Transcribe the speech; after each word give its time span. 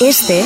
Este 0.00 0.44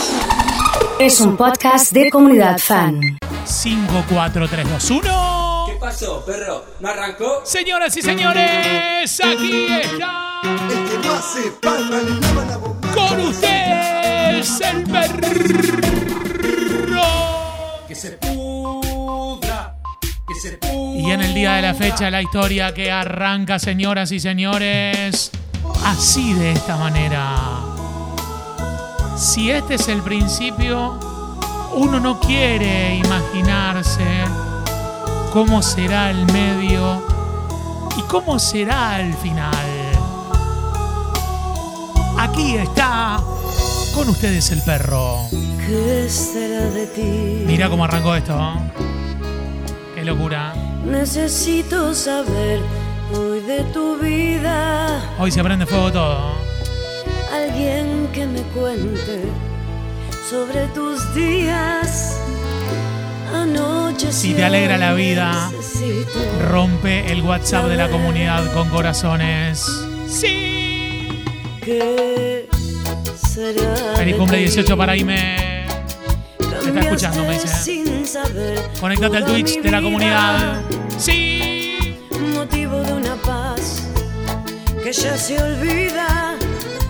es 0.98 1.20
un 1.20 1.36
podcast 1.36 1.92
de 1.92 2.10
comunidad 2.10 2.58
fan. 2.58 3.00
5, 3.44 4.04
4, 4.08 4.48
3, 4.48 4.70
2, 4.70 4.90
1. 4.90 5.66
¿Qué 5.68 5.74
pasó, 5.78 6.24
perro? 6.24 6.64
¿No 6.80 6.88
arrancó? 6.88 7.42
Señoras 7.44 7.96
y 7.96 8.02
señores, 8.02 9.20
aquí 9.24 9.66
está 9.70 10.40
El 10.42 10.88
que 10.88 11.06
no 11.06 11.14
hace 11.14 11.50
palma 11.62 11.98
le 11.98 12.20
lava 12.20 12.44
la 12.46 12.56
bomba. 12.56 12.92
con 12.92 13.20
ustedes 13.20 14.60
el 14.60 14.82
perro. 14.84 15.28
Que 17.86 17.94
se 17.94 18.10
pudra. 18.12 19.76
Que 20.26 20.34
se 20.34 20.52
pudra. 20.58 21.00
Y 21.00 21.10
en 21.12 21.20
el 21.20 21.32
día 21.34 21.54
de 21.54 21.62
la 21.62 21.74
fecha, 21.74 22.10
la 22.10 22.22
historia 22.22 22.74
que 22.74 22.90
arranca, 22.90 23.58
señoras 23.58 24.10
y 24.10 24.18
señores, 24.18 25.30
así 25.84 26.32
de 26.34 26.52
esta 26.52 26.76
manera. 26.76 27.53
Si 29.16 29.50
este 29.50 29.74
es 29.74 29.88
el 29.88 30.02
principio, 30.02 30.98
uno 31.74 32.00
no 32.00 32.18
quiere 32.20 32.96
imaginarse 32.96 34.04
cómo 35.32 35.62
será 35.62 36.10
el 36.10 36.26
medio 36.26 37.02
y 37.96 38.02
cómo 38.02 38.38
será 38.38 39.00
el 39.00 39.14
final. 39.14 39.54
Aquí 42.18 42.56
está 42.56 43.20
con 43.94 44.08
ustedes 44.08 44.50
el 44.50 44.62
perro. 44.62 45.18
¿Qué 45.30 46.08
será 46.08 46.68
de 46.70 46.86
ti? 46.86 47.44
Mira 47.46 47.68
cómo 47.70 47.84
arrancó 47.84 48.14
esto. 48.16 48.36
Qué 49.94 50.04
locura. 50.04 50.54
Necesito 50.84 51.94
saber 51.94 52.60
hoy 53.16 53.40
de 53.40 53.62
tu 53.72 53.96
vida. 53.96 55.00
Hoy 55.18 55.30
se 55.30 55.42
prende 55.42 55.66
fuego 55.66 55.92
todo. 55.92 56.43
Alguien 57.34 58.08
que 58.12 58.26
me 58.26 58.42
cuente 58.54 59.22
sobre 60.30 60.68
tus 60.68 61.12
días. 61.16 62.20
Anoche 63.34 64.12
Si 64.12 64.34
te 64.34 64.44
alegra 64.44 64.78
la 64.78 64.94
vida, 64.94 65.50
necesito 65.50 66.12
Rompe 66.48 67.10
el 67.10 67.22
WhatsApp 67.22 67.66
de 67.66 67.76
la 67.76 67.88
comunidad 67.88 68.52
con 68.52 68.68
corazones. 68.68 69.66
Sí. 70.06 71.24
¿Qué 71.60 72.48
será 73.16 73.74
Feliz 73.96 74.14
cumple 74.14 74.38
ti? 74.38 74.44
18 74.44 74.76
para 74.76 74.96
Ime. 74.96 75.66
está 76.38 76.80
escuchando, 76.80 77.24
me 77.24 77.32
dice. 77.40 77.82
Conectate 78.80 79.16
al 79.16 79.24
Twitch 79.24 79.60
de 79.60 79.70
la 79.72 79.82
comunidad. 79.82 80.62
Sí. 80.98 81.98
motivo 82.32 82.80
de 82.82 82.92
una 82.92 83.16
paz 83.16 83.88
que 84.84 84.92
ya 84.92 85.18
se 85.18 85.42
olvida. 85.42 86.23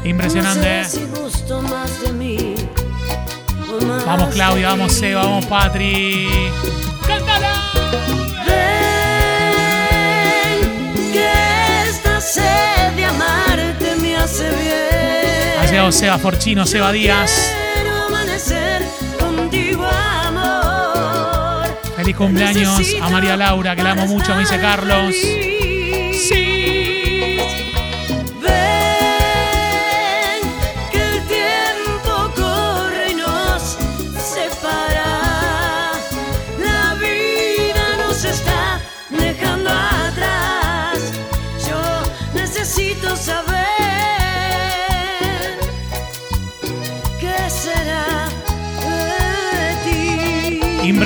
Impresionante. 0.04 0.82
No 0.82 0.84
sé 0.84 0.98
si 0.98 1.04
gusto 1.06 1.62
más 1.62 2.02
de 2.02 2.12
mí 2.12 2.54
o 3.68 3.84
más 3.84 4.04
Vamos 4.04 4.34
Claudia, 4.34 4.68
vamos. 4.68 4.92
Seba, 4.92 5.22
vamos 5.22 5.46
Patri. 5.46 6.28
¡Cántala! 7.06 7.52
Ven, 8.46 8.62
que 11.12 11.28
esta 11.88 12.20
sed 12.20 12.92
de 12.96 13.04
amarte 13.04 13.96
me 14.00 14.16
hace 14.16 14.50
bien. 14.50 15.58
Ha 15.60 15.66
llegado 15.66 15.90
Seba 15.90 16.18
Forchino, 16.18 16.66
Seba 16.66 16.92
Díaz. 16.92 17.54
Feliz 21.96 22.16
cumpleaños 22.16 22.80
a 23.00 23.08
María 23.08 23.36
Laura, 23.36 23.74
que 23.74 23.82
la 23.82 23.92
amo 23.92 24.06
mucho, 24.06 24.34
me 24.34 24.40
dice 24.40 24.60
Carlos. 24.60 25.14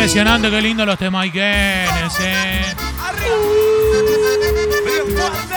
Impresionante, 0.09 0.51
qué 0.51 0.63
lindo 0.63 0.87
los 0.87 0.97
temas 0.99 1.27
Ikenes, 1.27 2.15
eh. 2.21 2.75
Fuerte. 5.15 5.55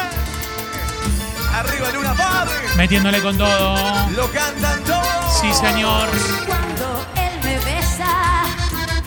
Arriba 1.54 1.90
Luna 1.94 2.14
Padre. 2.14 2.52
Metiéndole 2.76 3.22
con 3.22 3.38
todo. 3.38 3.78
Lo 4.10 4.30
cantan 4.30 4.84
todos. 4.84 5.40
Sí, 5.40 5.54
señor. 5.54 6.10
Cuando 6.46 7.06
él 7.16 7.32
me 7.46 7.56
besa, 7.60 8.44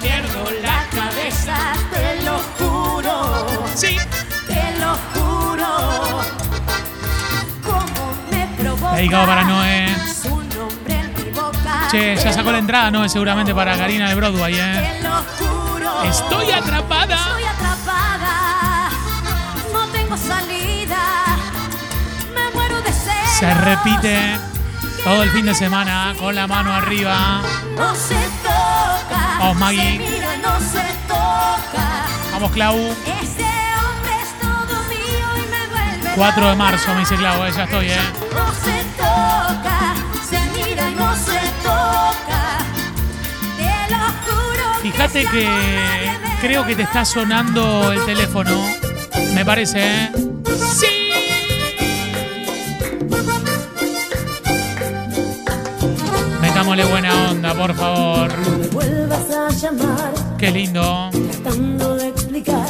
pierdo 0.00 0.50
la 0.62 0.86
cabeza, 0.90 1.74
te 1.92 2.22
lo 2.24 2.38
juro, 2.58 3.66
Sí. 3.74 3.98
te 4.46 4.78
lo 4.80 4.96
juro. 5.12 6.22
Como 7.62 8.14
me 8.30 8.46
provoca 8.56 8.96
Dedicado 8.96 9.26
para 9.26 9.44
Noé. 9.44 9.94
Che, 11.94 12.16
ya 12.16 12.32
sacó 12.32 12.50
la 12.50 12.58
entrada, 12.58 12.90
¿no? 12.90 13.08
Seguramente 13.08 13.54
para 13.54 13.76
Karina 13.76 14.08
de 14.08 14.16
Broadway, 14.16 14.56
¿eh? 14.58 15.00
Estoy 16.04 16.50
atrapada. 16.50 17.14
Estoy 17.14 17.44
atrapada. 17.44 18.90
No 19.72 19.86
tengo 19.92 20.16
salida. 20.16 21.36
Me 22.34 22.50
muero 22.52 22.82
de 22.82 22.92
sed. 22.92 23.12
Se 23.38 23.54
repite 23.54 24.18
todo 25.04 25.22
el 25.22 25.30
fin 25.30 25.46
de 25.46 25.54
semana 25.54 26.16
con 26.18 26.34
la 26.34 26.48
mano 26.48 26.72
arriba. 26.74 27.42
No 27.76 27.94
se 27.94 28.16
toca. 28.42 29.36
Vamos, 29.38 29.56
Maggie. 29.58 29.98
Mira, 29.98 30.36
no 30.38 30.58
se 30.58 30.82
toca. 31.06 32.06
Vamos, 32.32 32.50
Clau. 32.50 32.76
Ese 32.76 33.46
hombre 33.78 34.14
es 34.20 34.40
todo 34.40 34.82
mío 34.88 35.28
y 35.36 35.48
me 35.48 35.66
vuelve 35.68 36.10
4 36.16 36.50
de 36.50 36.56
marzo, 36.56 36.92
me 36.92 37.00
dice 37.00 37.14
Clau, 37.14 37.44
eh, 37.44 37.52
ya 37.52 37.62
estoy, 37.62 37.90
¿eh? 37.90 37.98
Fíjate 44.94 45.24
que 45.26 45.48
creo 46.40 46.64
que 46.64 46.76
te 46.76 46.82
está 46.82 47.04
sonando 47.04 47.90
el 47.90 48.04
teléfono. 48.06 48.64
Me 49.34 49.44
parece, 49.44 49.80
¿eh? 49.80 50.12
¡Sí! 50.78 50.86
Metámosle 56.40 56.84
buena 56.84 57.30
onda, 57.30 57.54
por 57.54 57.74
favor. 57.74 58.28
Me 58.58 58.66
vuelvas 58.68 59.30
a 59.30 59.48
llamar 59.50 60.12
Qué 60.38 60.52
lindo. 60.52 61.10
tratando 61.42 61.96
de 61.96 62.08
explicar 62.10 62.66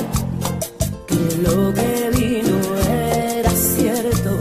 que 1.06 1.16
lo 1.42 1.74
que 1.74 2.10
vino 2.16 2.74
era 2.88 3.50
cierto. 3.50 4.38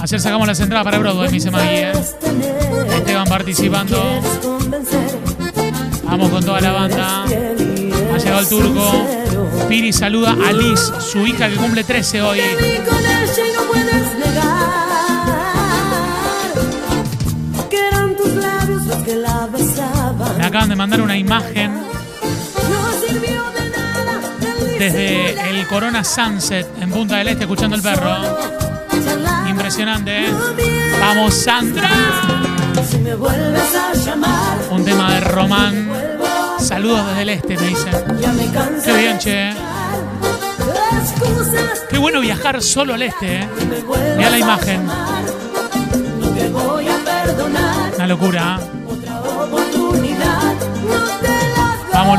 Ayer 0.00 0.20
sacamos 0.20 0.46
las 0.48 0.58
entradas 0.58 0.84
para 0.84 0.98
Broadway, 0.98 1.36
¿eh? 1.36 1.50
Puedes 1.50 2.18
tener, 2.18 2.86
Esteban 2.96 3.28
participando. 3.28 4.20
Vamos 6.12 6.28
con 6.28 6.44
toda 6.44 6.60
la 6.60 6.72
banda. 6.72 7.24
Ha 7.24 8.18
llegado 8.18 8.40
el 8.40 8.48
turco. 8.50 9.08
Piri 9.66 9.94
saluda 9.94 10.36
a 10.46 10.52
Liz, 10.52 10.92
su 11.10 11.26
hija 11.26 11.48
que 11.48 11.56
cumple 11.56 11.84
13 11.84 12.20
hoy. 12.20 12.38
Me 20.36 20.44
acaban 20.44 20.68
de 20.68 20.76
mandar 20.76 21.00
una 21.00 21.16
imagen 21.16 21.80
desde 24.78 25.30
el 25.48 25.66
Corona 25.66 26.04
Sunset 26.04 26.66
en 26.78 26.90
Punta 26.90 27.16
del 27.16 27.28
Este 27.28 27.44
escuchando 27.44 27.74
el 27.74 27.80
perro. 27.80 28.14
Impresionante, 29.48 30.26
¿eh? 30.26 30.30
Vamos, 31.00 31.32
Sandra. 31.32 31.88
Un 34.70 34.84
tema 34.84 35.14
de 35.14 35.20
Román. 35.20 36.01
Saludos 36.72 37.06
desde 37.06 37.22
el 37.22 37.28
este, 37.28 37.56
me 37.58 37.66
dicen. 37.66 37.92
Qué 38.82 38.92
bien, 38.94 39.18
che. 39.18 39.50
Excusas, 39.50 41.84
Qué 41.90 41.98
bueno 41.98 42.20
viajar 42.20 42.62
solo 42.62 42.94
al 42.94 43.02
este, 43.02 43.42
¿eh? 43.42 43.48
Mira 44.16 44.30
la 44.30 44.38
imagen. 44.38 44.88
Una 47.94 48.06
locura. 48.06 48.58
¿eh? 48.58 48.64
Vamos, 51.92 52.18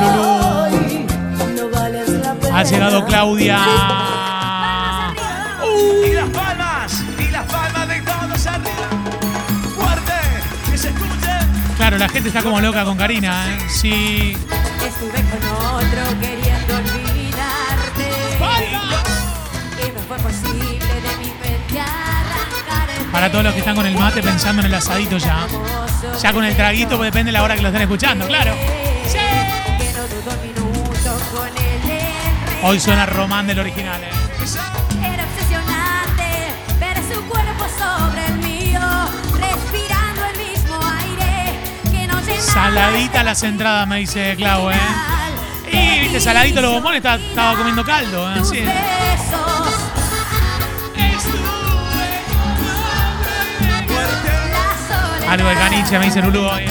pena. 1.81 2.35
Ha 2.53 2.63
llegado 2.63 3.03
Claudia. 3.05 4.22
Claro, 11.93 12.07
la 12.07 12.09
gente 12.09 12.29
está 12.29 12.41
como 12.41 12.59
loca 12.59 12.83
con 12.85 12.97
Karina, 12.97 13.45
¿eh? 13.53 13.57
Sí. 13.69 14.35
Estuve 14.83 15.11
con 15.11 15.47
otro 15.75 16.19
queriendo 16.19 16.75
olvidarte. 16.75 18.09
Y 19.77 19.91
no 19.91 19.99
fue 20.07 20.17
posible 20.17 20.79
de 20.79 21.17
mi 21.19 21.25
mente 21.25 21.79
arrancar 21.79 22.89
el 22.97 23.05
Para 23.11 23.31
todos 23.31 23.43
los 23.43 23.53
que 23.53 23.59
están 23.59 23.75
con 23.75 23.85
el 23.85 23.93
mate 23.93 24.23
pensando 24.23 24.61
en 24.63 24.69
el 24.69 24.73
asadito 24.73 25.19
ya. 25.19 25.45
Ya 26.19 26.33
con 26.33 26.43
el 26.43 26.55
traguito 26.55 26.97
pues, 26.97 27.11
depende 27.11 27.29
de 27.29 27.33
la 27.33 27.43
hora 27.43 27.55
que 27.55 27.61
lo 27.61 27.67
estén 27.67 27.83
escuchando, 27.83 28.25
claro. 28.25 28.55
Sí. 29.07 29.19
Hoy 32.63 32.79
suena 32.79 33.05
Román 33.05 33.45
del 33.45 33.59
original, 33.59 34.01
¿eh? 34.01 34.22
Saladita 42.53 43.23
las 43.23 43.41
entradas, 43.43 43.87
me 43.87 43.97
dice 43.99 44.35
Clau, 44.37 44.69
¿eh? 44.69 44.75
Y, 45.71 45.99
viste, 46.01 46.19
saladito 46.19 46.61
los 46.61 46.73
bombones, 46.73 47.03
estaba, 47.03 47.55
comiendo 47.57 47.83
caldo, 47.83 48.31
¿eh? 48.31 48.37
tus 48.37 48.49
Sí. 48.49 48.59
besos, 48.59 48.69
la 54.37 54.77
soledad. 54.87 55.31
Algo 55.33 55.49
de 55.49 55.55
caniche, 55.55 55.99
me 55.99 56.05
dice 56.05 56.21
Lulú 56.21 56.47
¿eh? 56.57 56.65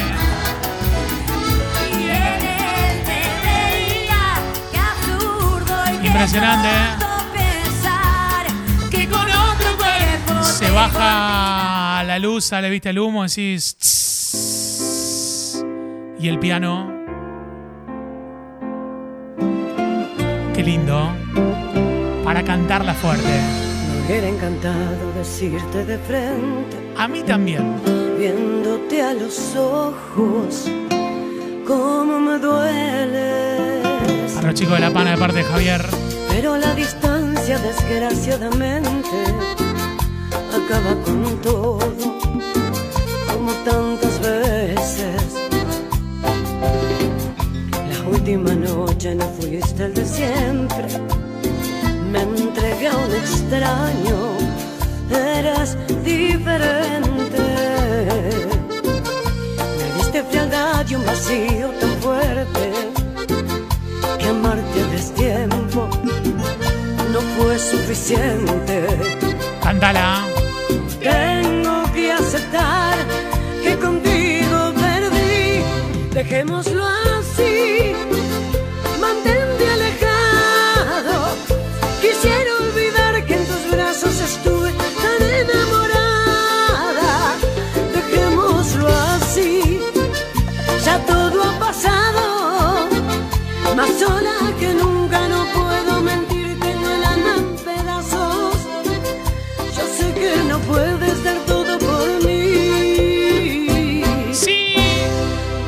Impresionante, 6.02 6.68
¿eh? 6.68 7.08
Se 10.42 10.70
baja 10.70 12.02
la 12.04 12.18
luz, 12.18 12.44
sale, 12.44 12.70
viste 12.70 12.90
el 12.90 12.98
humo, 12.98 13.22
decís. 13.24 13.76
Y 16.22 16.28
el 16.28 16.38
piano. 16.38 16.88
Qué 20.54 20.62
lindo. 20.62 21.10
Para 22.22 22.44
cantarla 22.44 22.94
fuerte. 22.94 23.24
Me 23.26 24.06
hubiera 24.06 24.28
encantado 24.28 25.12
decirte 25.18 25.84
de 25.84 25.98
frente, 25.98 26.76
A 26.96 27.08
mí 27.08 27.24
también. 27.24 27.74
viéndote 28.16 29.02
a 29.02 29.14
los 29.14 29.56
ojos, 29.56 30.70
cómo 31.66 32.20
me 32.20 32.38
dueles. 32.38 34.36
A 34.36 34.42
los 34.42 34.54
chicos 34.54 34.74
de 34.74 34.80
la 34.80 34.92
pana 34.92 35.10
de 35.10 35.18
parte 35.18 35.38
de 35.38 35.44
Javier. 35.44 35.84
Pero 36.28 36.56
la 36.56 36.72
distancia, 36.76 37.58
desgraciadamente, 37.58 39.24
acaba 40.54 40.94
con 41.04 41.40
todo, 41.42 41.78
como 43.26 43.52
tantas 43.64 44.20
veces. 44.20 44.51
Última 48.22 48.54
noche 48.54 49.16
no 49.16 49.26
fuiste 49.40 49.84
el 49.84 49.94
de 49.94 50.04
siempre, 50.04 50.86
me 52.12 52.20
entregué 52.22 52.86
a 52.86 52.96
un 52.96 53.12
extraño, 53.16 54.16
eras 55.10 55.76
diferente. 56.04 57.42
Me 59.76 59.94
diste 59.96 60.22
frialdad 60.22 60.86
y 60.88 60.94
un 60.94 61.04
vacío 61.04 61.70
tan 61.80 61.90
fuerte 62.00 62.70
que 64.20 64.28
amarte 64.28 64.82
a 64.82 64.86
destiempo 64.92 65.88
no 67.12 67.20
fue 67.36 67.58
suficiente. 67.58 68.86
Cántala. 69.64 70.31
No 100.52 100.60
puedes 100.60 101.24
dar 101.24 101.38
todo 101.46 101.78
por 101.78 102.24
mí. 102.26 104.02
Sí. 104.32 104.74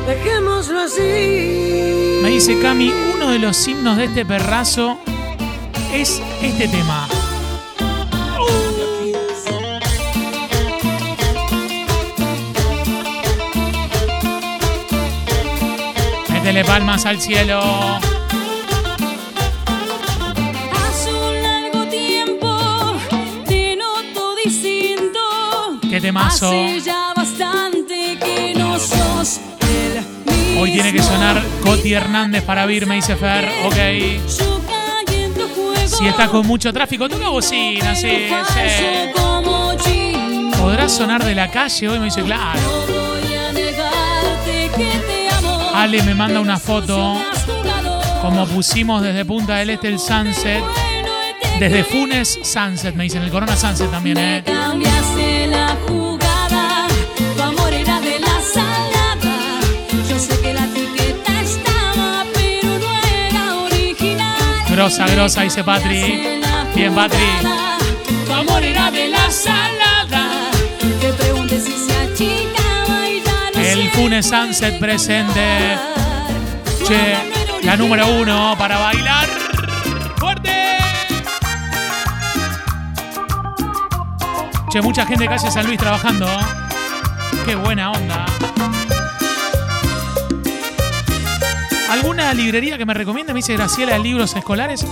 Dejémoslo 0.05 0.79
así. 0.81 2.19
Me 2.21 2.29
dice 2.29 2.59
Cami, 2.59 2.93
uno 3.15 3.31
de 3.31 3.39
los 3.39 3.67
himnos 3.67 3.97
de 3.97 4.05
este 4.05 4.23
perrazo 4.25 4.99
es 5.91 6.21
este 6.39 6.67
tema. 6.67 7.07
Métele 16.29 16.63
palmas 16.63 17.07
al 17.07 17.19
cielo. 17.19 17.59
El 25.95 26.13
mismo. 26.13 26.21
Hoy 30.57 30.71
tiene 30.71 30.93
que 30.93 31.03
sonar 31.03 31.43
Coti 31.63 31.93
Hernández 31.93 32.43
para 32.43 32.65
vir, 32.65 32.87
me 32.87 32.95
dice 32.95 33.15
Fer. 33.15 33.49
Ok. 33.65 33.75
Si 35.85 36.07
estás 36.07 36.29
con 36.29 36.45
mucho 36.45 36.73
tráfico, 36.73 37.07
toca 37.07 37.29
bocina, 37.29 37.95
sí, 37.95 38.27
sí. 38.29 39.11
¿Podrás 40.59 40.91
sonar 40.91 41.23
de 41.23 41.35
la 41.35 41.49
calle 41.49 41.87
hoy? 41.89 41.99
Me 41.99 42.05
dice, 42.05 42.23
claro. 42.23 42.59
Ale 45.73 46.03
me 46.03 46.15
manda 46.15 46.39
una 46.39 46.57
foto, 46.57 47.21
como 48.21 48.47
pusimos 48.47 49.01
desde 49.01 49.25
Punta 49.25 49.57
del 49.57 49.71
Este 49.71 49.89
el 49.89 49.99
Sunset. 49.99 50.63
Desde. 51.59 51.83
Funes, 51.85 52.39
Sunset, 52.43 52.95
me 52.95 53.03
dicen. 53.03 53.23
El 53.23 53.31
Corona 53.31 53.55
Sunset 53.55 53.89
también, 53.89 54.17
¿eh? 54.17 54.43
cambiaste 54.45 55.47
la 55.47 55.77
jugada, 55.87 56.87
tu 57.35 57.41
amor 57.41 57.73
era 57.73 58.01
de 58.01 58.19
la 58.19 58.41
salada. 58.41 59.59
Yo 60.09 60.19
sé 60.19 60.39
que 60.41 60.53
la 60.53 60.65
etiqueta 60.65 61.41
estaba, 61.41 62.25
pero 62.33 62.77
no 62.77 62.91
era 63.27 63.55
original. 63.63 64.35
Grosa, 64.69 65.07
grosa, 65.07 65.41
dice 65.43 65.63
Patri. 65.63 66.41
Bien, 66.75 66.93
Patri. 66.93 67.25
Tu 68.25 68.33
amor 68.33 68.63
era 68.63 68.91
de 68.91 69.07
la 69.07 69.31
salada. 69.31 70.51
Te 70.99 71.13
pregunté 71.13 71.59
si 71.61 71.71
se 71.71 71.95
achicaba 71.95 73.09
y 73.09 73.21
ya 73.23 73.51
no 73.53 73.61
El 73.61 73.89
Funes 73.91 74.25
Sunset 74.25 74.77
presente. 74.77 75.77
Che, 76.85 77.15
la 77.63 77.77
número 77.77 78.07
uno 78.07 78.55
para 78.57 78.77
bailar. 78.77 79.24
Che, 84.75 84.81
mucha 84.81 85.05
gente 85.05 85.23
de 85.23 85.29
calle 85.29 85.49
San 85.49 85.65
Luis 85.65 85.79
trabajando. 85.79 86.27
Qué 87.45 87.55
buena 87.55 87.91
onda. 87.91 88.25
¿Alguna 91.89 92.33
librería 92.33 92.77
que 92.77 92.85
me 92.85 92.93
recomiende? 92.93 93.31
Me 93.31 93.37
dice 93.37 93.53
Graciela 93.53 93.93
de 93.93 93.99
libros 93.99 94.35
escolares. 94.35 94.85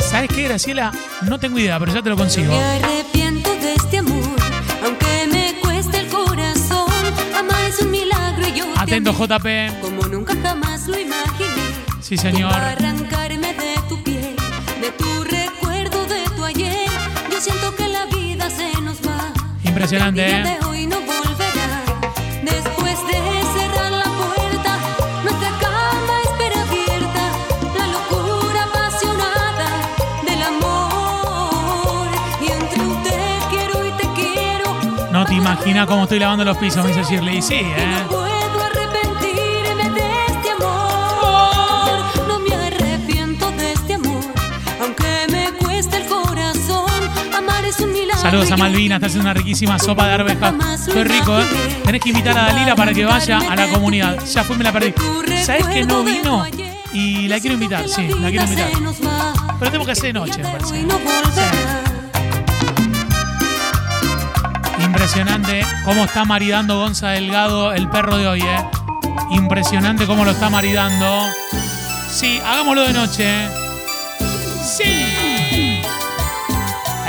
¿Sabes 0.00 0.30
qué, 0.34 0.48
Graciela? 0.48 0.90
No 1.22 1.38
tengo 1.38 1.60
idea, 1.60 1.78
pero 1.78 1.94
ya 1.94 2.02
te 2.02 2.10
lo 2.10 2.16
consigo. 2.16 2.52
Me 2.52 2.60
arrepiento 2.60 3.54
de 3.60 3.74
este 3.74 3.98
amor, 3.98 4.36
aunque 4.84 5.28
me 5.30 5.60
cueste 5.60 6.00
el 6.00 6.08
corazón. 6.08 6.90
Amar 7.38 7.66
es 7.68 7.78
un 7.78 7.92
milagro 7.92 8.48
y 8.48 8.52
yo 8.52 8.64
te 8.64 8.80
Atento, 8.80 9.12
JP. 9.12 9.80
como 9.80 10.08
nunca 10.08 10.34
jamás 10.42 10.88
lo 10.88 10.98
imaginé. 10.98 11.62
Sí, 12.00 12.16
señor. 12.16 12.52
Arrancarme 12.52 13.54
Y 32.40 32.50
entre 32.50 32.80
un 32.82 33.02
te 33.02 33.10
quiero 33.50 33.86
y 33.86 33.90
te 33.92 34.08
quiero. 34.14 35.10
No 35.12 35.24
te 35.24 35.34
imaginas 35.34 35.86
cómo 35.86 36.02
estoy 36.04 36.18
lavando 36.18 36.44
los 36.44 36.56
pisos, 36.56 36.84
me 36.84 36.92
dice 36.92 37.04
Shirley. 37.08 37.40
Sí, 37.40 37.54
¿eh? 37.54 38.37
Saludos 48.28 48.52
a 48.52 48.58
Malvina, 48.58 48.96
está 48.96 49.06
haciendo 49.06 49.24
una 49.24 49.32
riquísima 49.32 49.78
sopa 49.78 50.06
de 50.06 50.12
arvejas. 50.12 50.54
Qué 50.84 51.02
rico, 51.02 51.40
¿eh? 51.40 51.44
Tenés 51.82 52.02
que 52.02 52.10
invitar 52.10 52.36
a 52.36 52.42
Dalila 52.42 52.76
para 52.76 52.92
que 52.92 53.06
vaya 53.06 53.38
a 53.38 53.56
la 53.56 53.68
comunidad. 53.70 54.22
Ya 54.22 54.44
fue, 54.44 54.54
me 54.54 54.64
la 54.64 54.70
perdí. 54.70 54.92
¿Sabés 55.42 55.66
que 55.68 55.86
no 55.86 56.04
vino? 56.04 56.44
Y 56.92 57.26
la 57.26 57.40
quiero 57.40 57.54
invitar, 57.54 57.88
sí, 57.88 58.06
la 58.20 58.28
quiero 58.28 58.44
invitar. 58.44 58.68
Pero 59.58 59.70
tengo 59.70 59.86
que 59.86 59.92
hacer 59.92 60.08
de 60.08 60.12
noche, 60.12 60.42
me 60.42 60.50
parece. 60.50 60.86
Impresionante 64.84 65.64
cómo 65.86 66.04
está 66.04 66.26
maridando 66.26 66.80
Gonza 66.80 67.08
Delgado, 67.12 67.72
el 67.72 67.88
perro 67.88 68.18
de 68.18 68.26
hoy, 68.26 68.42
¿eh? 68.42 68.62
Impresionante 69.30 70.04
cómo 70.04 70.26
lo 70.26 70.32
está 70.32 70.50
maridando. 70.50 71.30
Sí, 72.10 72.38
hagámoslo 72.44 72.82
de 72.82 72.92
noche. 72.92 73.48
Sí. 74.62 75.17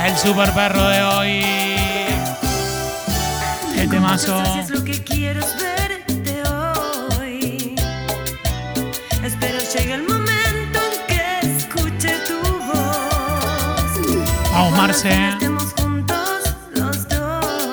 El 0.04 0.16
super 0.16 0.52
perro 0.52 0.88
de 0.88 1.02
hoy. 1.02 1.44
Qué 3.74 3.86
temazo. 3.88 4.42
Si 4.52 4.58
es 4.60 4.70
lo 4.70 4.82
que 4.82 5.02
quiero 5.04 5.40
es 5.40 5.56
verte 5.56 6.42
hoy. 6.48 7.74
Espero 9.22 9.58
llegue 9.74 9.94
el 9.94 10.02
momento 10.02 10.80
en 10.80 11.06
que 11.06 11.56
escuche 11.56 12.14
tu 12.26 12.40
voz. 12.66 13.92
Vamos, 14.52 14.72
Marce. 14.72 15.10
Dos. 16.06 16.40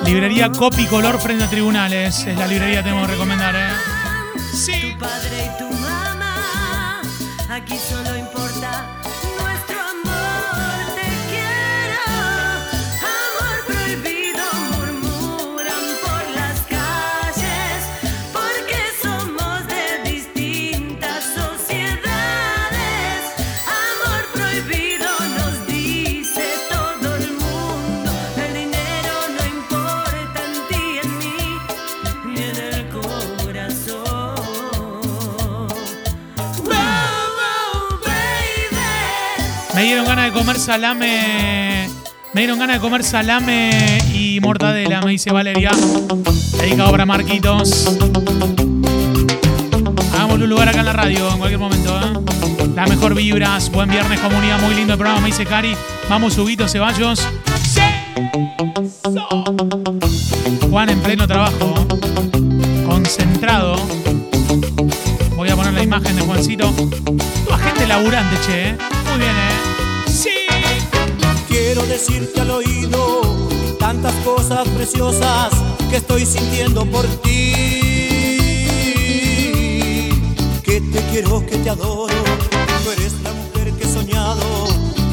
Librería 0.04 0.50
Copy 0.50 0.86
Color 0.86 1.18
frente 1.20 1.44
a 1.44 1.48
tribunales. 1.48 2.26
Es 2.26 2.38
la 2.38 2.46
librería 2.46 2.78
que 2.78 2.84
tenemos 2.84 3.06
que 3.06 3.12
recomendar, 3.12 3.56
¿eh? 3.56 3.87
Comer 40.32 40.58
salame. 40.58 41.88
Me 42.32 42.42
dieron 42.42 42.58
ganas 42.58 42.76
de 42.76 42.80
comer 42.80 43.04
salame 43.04 43.98
y 44.12 44.40
mortadela, 44.40 45.00
me 45.02 45.12
dice 45.12 45.30
Valeria. 45.32 45.70
Dedicado 46.60 46.90
para 46.90 47.06
Marquitos. 47.06 47.98
Hagámosle 50.14 50.44
un 50.44 50.50
lugar 50.50 50.68
acá 50.68 50.80
en 50.80 50.86
la 50.86 50.92
radio 50.92 51.30
en 51.30 51.38
cualquier 51.38 51.60
momento, 51.60 51.98
¿eh? 52.00 52.12
La 52.74 52.86
mejor 52.86 53.14
vibras. 53.14 53.70
Buen 53.70 53.90
viernes, 53.90 54.20
comunidad. 54.20 54.60
Muy 54.60 54.74
lindo 54.74 54.92
el 54.92 54.98
programa, 54.98 55.20
me 55.20 55.28
dice 55.28 55.44
Cari. 55.46 55.74
Vamos, 56.08 56.36
Huguito 56.38 56.68
Ceballos. 56.68 57.26
Juan 60.70 60.90
en 60.90 61.00
pleno 61.00 61.26
trabajo. 61.26 61.74
Concentrado. 62.86 63.76
Voy 65.36 65.48
a 65.48 65.56
poner 65.56 65.72
la 65.72 65.82
imagen 65.82 66.16
de 66.16 66.22
Juancito. 66.22 66.72
Toda 67.44 67.58
gente 67.58 67.86
laburante, 67.86 68.36
che. 68.46 68.68
¿eh? 68.70 68.76
Muy 69.10 69.18
bien, 69.18 69.30
¿eh? 69.30 69.77
Quiero 71.68 71.84
decirte 71.84 72.40
al 72.40 72.50
oído 72.50 73.20
tantas 73.78 74.14
cosas 74.24 74.66
preciosas 74.68 75.52
que 75.90 75.96
estoy 75.96 76.24
sintiendo 76.24 76.86
por 76.86 77.04
ti. 77.20 77.52
Que 80.62 80.80
te 80.80 81.02
quiero, 81.10 81.44
que 81.44 81.58
te 81.58 81.68
adoro. 81.68 82.14
Tú 82.82 82.90
eres 82.90 83.12
la 83.22 83.32
mujer 83.32 83.74
que 83.74 83.84
he 83.84 83.86
soñado, 83.86 84.40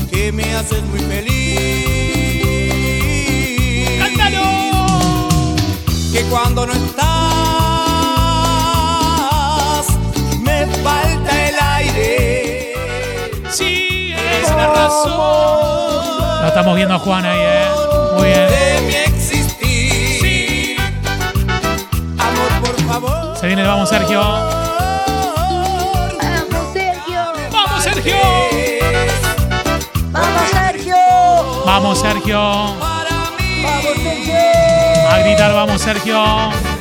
que 0.10 0.32
me 0.32 0.56
haces 0.56 0.82
muy 0.86 1.02
feliz. 1.02 1.50
¡Cántalo! 4.00 5.58
Que 6.14 6.22
cuando 6.30 6.68
no 6.68 6.72
estás, 6.72 7.06
me 10.40 10.66
falta 10.82 11.50
el 11.50 11.56
aire. 11.60 12.76
Sí, 13.52 14.14
es 14.14 14.50
la 14.52 14.68
razón. 14.74 15.75
Lo 16.46 16.50
estamos 16.50 16.76
viendo 16.76 16.94
a 16.94 17.00
Juan 17.00 17.26
ahí, 17.26 17.40
¿eh? 17.42 17.66
Muy 18.14 18.28
bien. 18.28 18.48
de 18.48 18.82
mi 18.86 18.94
existir. 18.94 20.22
Sí. 20.22 20.76
Amor, 22.20 22.62
por 22.62 22.80
favor. 22.84 23.36
Se 23.36 23.48
viene 23.48 23.64
el 23.64 23.68
Vamos 23.68 23.90
Sergio. 23.90 24.22
Vamos, 24.22 24.64
Sergio. 26.72 27.16
¡Vamos, 27.52 27.82
Sergio! 27.82 28.16
Vamos, 30.12 30.52
Sergio. 30.52 30.96
¡Vamos, 31.66 32.00
Sergio! 32.00 32.76
Para 32.80 33.32
mí. 33.40 33.64
Vamos, 33.64 33.96
Sergio. 34.04 35.10
A 35.10 35.18
gritar, 35.22 35.52
vamos, 35.52 35.82
Sergio. 35.82 36.75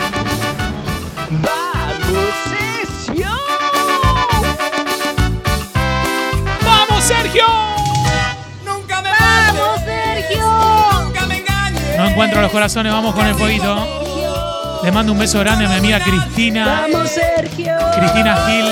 Encuentro 12.14 12.40
los 12.40 12.52
corazones, 12.52 12.92
vamos 12.92 13.12
con 13.12 13.26
el 13.26 13.34
fueguito. 13.34 14.80
Le 14.84 14.92
mando 14.92 15.10
un 15.10 15.18
beso 15.18 15.40
grande 15.40 15.64
a 15.64 15.68
mi 15.68 15.74
amiga 15.74 15.98
Cristina. 15.98 16.86
Vamos, 16.88 17.10
Sergio. 17.10 17.72
Cristina 17.98 18.36
Gil. 18.46 18.66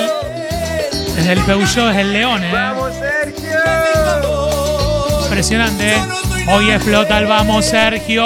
Desde 1.16 1.32
el 1.32 1.40
Peugeot, 1.40 1.88
desde 1.88 2.00
el 2.02 2.12
León, 2.12 2.40
¿eh? 2.44 2.52
Impresionante. 5.24 5.96
¿eh? 5.96 6.02
Hoy 6.52 6.70
explota 6.70 7.18
el 7.18 7.26
Vamos 7.26 7.64
Sergio. 7.64 8.24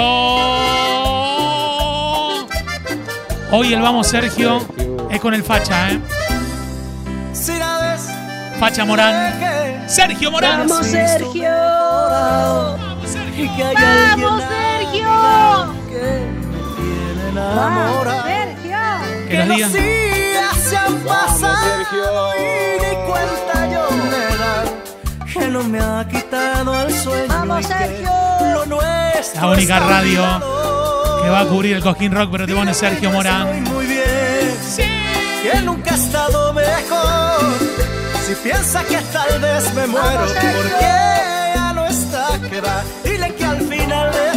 Hoy 3.49 3.73
el 3.73 3.81
Vamos 3.81 4.07
Sergio 4.07 4.61
es 5.09 5.19
con 5.19 5.33
el 5.33 5.43
Facha, 5.43 5.89
¿eh? 5.93 5.99
Facha 8.59 8.85
Morán. 8.85 9.87
Sergio 9.87 10.29
Morán. 10.29 10.67
Vamos, 10.67 10.85
Sergio. 10.85 11.49
Vamos, 11.49 13.09
Sergio. 13.09 13.65
Vamos, 13.75 14.43
Sergio. 14.43 14.66
Vamos, 17.55 17.83
enamorado. 17.83 18.23
Sergio. 18.23 18.77
Que 19.29 19.45
los 19.45 19.73
días. 19.73 20.57
Se 20.69 20.75
han 20.77 20.95
pasado 20.99 22.33
y 22.35 22.81
ni 22.81 22.95
cuenta 23.09 23.69
yo 23.71 23.87
me 23.91 24.37
da 24.37 24.63
que 25.33 25.47
no 25.47 25.63
me 25.63 25.79
ha 25.79 26.07
quitado 26.09 26.81
el 26.81 26.93
sueño 26.93 27.27
Vamos, 27.29 27.65
Sergio. 27.65 28.09
lo 28.53 28.65
nuestro 28.65 29.41
La 29.41 29.47
única 29.47 29.79
radio. 29.79 30.23
Que 31.23 31.29
va 31.29 31.39
a 31.41 31.45
cubrir 31.45 31.75
el 31.77 31.83
Cosquín 31.83 32.11
Rock, 32.13 32.29
pero 32.31 32.45
te 32.45 32.53
pone 32.53 32.73
Sergio 32.73 33.11
Morán. 33.11 33.63
muy 33.63 33.85
bien 33.85 34.07
que 35.43 35.61
nunca 35.61 35.91
ha 35.91 35.95
estado 35.95 36.53
mejor 36.53 37.39
si 38.25 38.35
piensa 38.35 38.83
que 38.83 38.97
tal 39.13 39.39
vez 39.39 39.73
me 39.73 39.87
muero 39.87 40.25
porque 40.25 40.75
ya 41.55 41.73
no 41.73 41.85
está 41.85 42.27
que 42.49 42.59
va 42.59 42.83
dile 43.03 43.33
que 43.35 43.45
al 43.45 43.61
final 43.61 44.11
de 44.11 44.36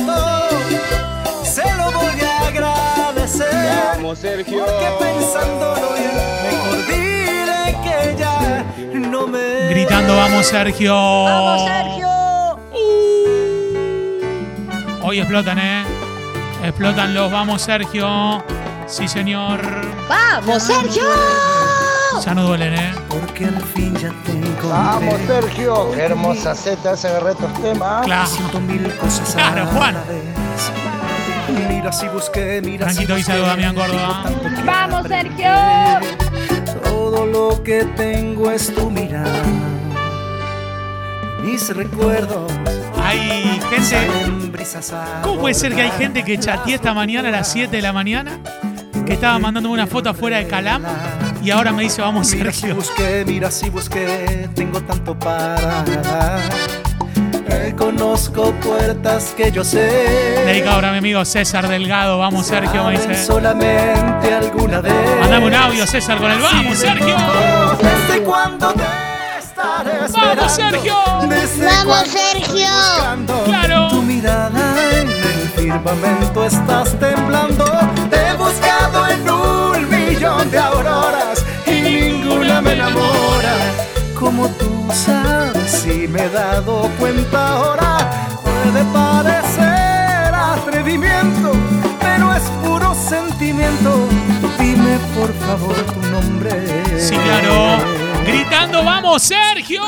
Vamos, 3.95 4.19
Sergio. 4.19 4.65
porque 4.65 4.89
pensándolo 5.05 5.93
bien 5.95 6.11
mejor 6.45 6.87
dile 6.87 7.77
que 7.85 8.17
ya 8.19 8.65
no 8.95 9.27
me 9.27 9.69
Gritando, 9.71 10.17
vamos 10.17 10.47
Sergio. 10.47 10.95
Vamos, 11.25 11.63
Sergio. 11.69 12.09
Hoy 15.03 15.19
explotan, 15.21 15.59
¿eh? 15.59 15.85
Explotan 16.65 17.15
los 17.15 17.31
vamos 17.31 17.63
Sergio. 17.63 18.43
Sí, 18.87 19.09
señor. 19.09 19.61
Vamos, 20.09 20.63
Sergio. 20.63 21.05
Ya 22.25 22.35
no 22.35 22.43
duelen, 22.43 22.75
¿eh? 22.75 22.93
porque 23.09 23.47
al 23.47 23.63
fin 23.63 23.95
ya 23.97 24.11
te 24.27 24.33
encontré 24.33 24.69
Vamos, 24.69 25.15
Sergio. 25.27 25.91
Qué 25.93 26.01
hermosa 26.03 26.55
seta 26.55 26.93
ese 26.93 27.09
agarré 27.09 27.31
estos 27.33 27.53
temas. 27.63 28.05
Claro. 28.05 28.27
Siento 28.29 28.61
mil 28.61 28.95
cosas 28.97 29.33
Claro, 29.35 29.63
a 29.63 29.67
Juan. 29.67 29.95
la 29.95 30.01
vez. 30.03 30.23
Mira 31.81 31.93
si 31.93 32.09
busqué, 32.09 32.61
mira 32.63 32.91
si 32.91 33.07
Franquito 33.07 33.15
dice 33.17 33.33
busqué, 33.33 33.47
Damián 33.47 33.75
Córdoba. 33.75 34.25
que 34.55 34.63
Vamos. 34.65 35.09
Sergio. 35.09 35.51
Todo 36.85 37.25
lo 37.25 37.63
que 37.63 37.87
tengo 37.97 38.51
es 38.51 38.75
tu 38.75 38.91
mirada. 38.91 39.43
Mis 41.43 41.75
recuerdos 41.75 42.53
Hay 43.03 43.59
gente. 43.71 44.63
¿Cómo 45.23 45.41
puede 45.41 45.55
ser 45.55 45.75
que 45.75 45.81
hay 45.81 45.91
gente 45.93 46.23
que 46.23 46.39
chateé 46.39 46.75
esta 46.75 46.93
mañana 46.93 47.31
a 47.31 47.33
las 47.33 47.51
7 47.51 47.75
de 47.75 47.81
la 47.81 47.95
mañana? 47.95 48.39
Que 49.07 49.15
estaba 49.15 49.39
mandándome 49.39 49.73
una 49.73 49.87
foto 49.87 50.11
afuera 50.11 50.37
de 50.37 50.47
Calam 50.47 50.83
y 51.43 51.51
ahora 51.51 51.73
me 51.73 51.85
dice 51.85 52.03
vamos 52.03 52.31
Mira 52.35 52.53
si 52.53 52.59
Sergio. 52.61 52.75
busqué, 52.77 53.25
mira 53.27 53.51
si 53.51 53.71
busqué, 53.71 54.51
tengo 54.55 54.83
tanto 54.83 55.19
para 55.19 55.83
dar. 55.83 56.43
Reconozco 57.51 58.53
puertas 58.61 59.35
que 59.37 59.51
yo 59.51 59.65
sé. 59.65 59.81
Dedicado 60.47 60.77
ahora 60.77 60.89
a 60.91 60.93
mi 60.93 60.99
amigo 60.99 61.25
César 61.25 61.69
Delgado. 61.69 62.19
Vamos 62.19 62.47
Sergio, 62.47 62.85
me 62.85 62.93
dice. 62.93 63.25
Solamente 63.25 64.33
alguna 64.33 64.81
vez. 64.81 64.95
Mandame 65.21 65.47
un 65.47 65.55
audio, 65.55 65.87
César, 65.87 66.19
con 66.19 66.31
el 66.31 66.41
vamos 66.41 66.79
Sergio. 66.79 67.17
¿Desde 67.81 68.23
cuándo 68.23 68.73
te 68.73 68.83
estaré 69.39 70.05
esperando? 70.05 70.37
¡Vamos, 70.37 70.53
Sergio! 70.53 70.95
¿Desde 71.29 71.67
Vamos, 71.67 72.09
Sergio. 72.09 72.69
Claro. 73.45 73.89
Tu 73.89 74.03
mirada 74.03 74.75
en 74.93 75.11
el 75.11 75.49
firmamento 75.57 76.45
estás 76.47 76.99
temblando. 76.99 77.65
Te 78.11 78.29
he 78.29 78.35
buscado 78.35 79.09
en 79.09 79.29
un 79.29 79.89
millón 79.91 80.51
de 80.51 80.59
auroras 80.59 81.45
y 81.67 81.81
ninguna 81.81 82.61
me 82.61 82.73
enamora. 82.75 83.55
Como 84.19 84.47
tú 84.49 84.89
sabes, 84.93 85.40
si 85.91 86.07
me 86.07 86.23
he 86.23 86.29
dado 86.29 86.89
cuenta 86.99 87.55
ahora, 87.55 88.29
puede 88.43 88.85
parecer 88.93 90.33
atrevimiento, 90.35 91.53
pero 92.01 92.35
es 92.35 92.43
puro 92.63 92.95
sentimiento. 92.95 94.07
Dime 94.59 94.99
por 95.17 95.33
favor 95.35 95.75
tu 95.75 96.01
nombre. 96.11 96.51
Sí, 96.99 97.17
claro. 97.17 97.79
Gritando, 98.25 98.85
vamos, 98.85 99.23
Sergio. 99.23 99.83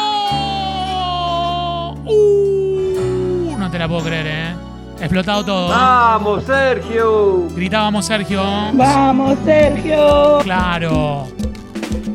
Uh, 2.04 3.56
no 3.56 3.70
te 3.70 3.78
la 3.78 3.86
puedo 3.86 4.02
creer, 4.02 4.26
¿eh? 4.26 4.54
Explotado 4.98 5.44
todo. 5.44 5.68
¡Vamos, 5.68 6.44
Sergio! 6.44 7.48
Gritábamos, 7.54 8.06
Sergio. 8.06 8.42
Vamos, 8.72 9.38
Sergio. 9.44 10.38
Claro. 10.42 11.28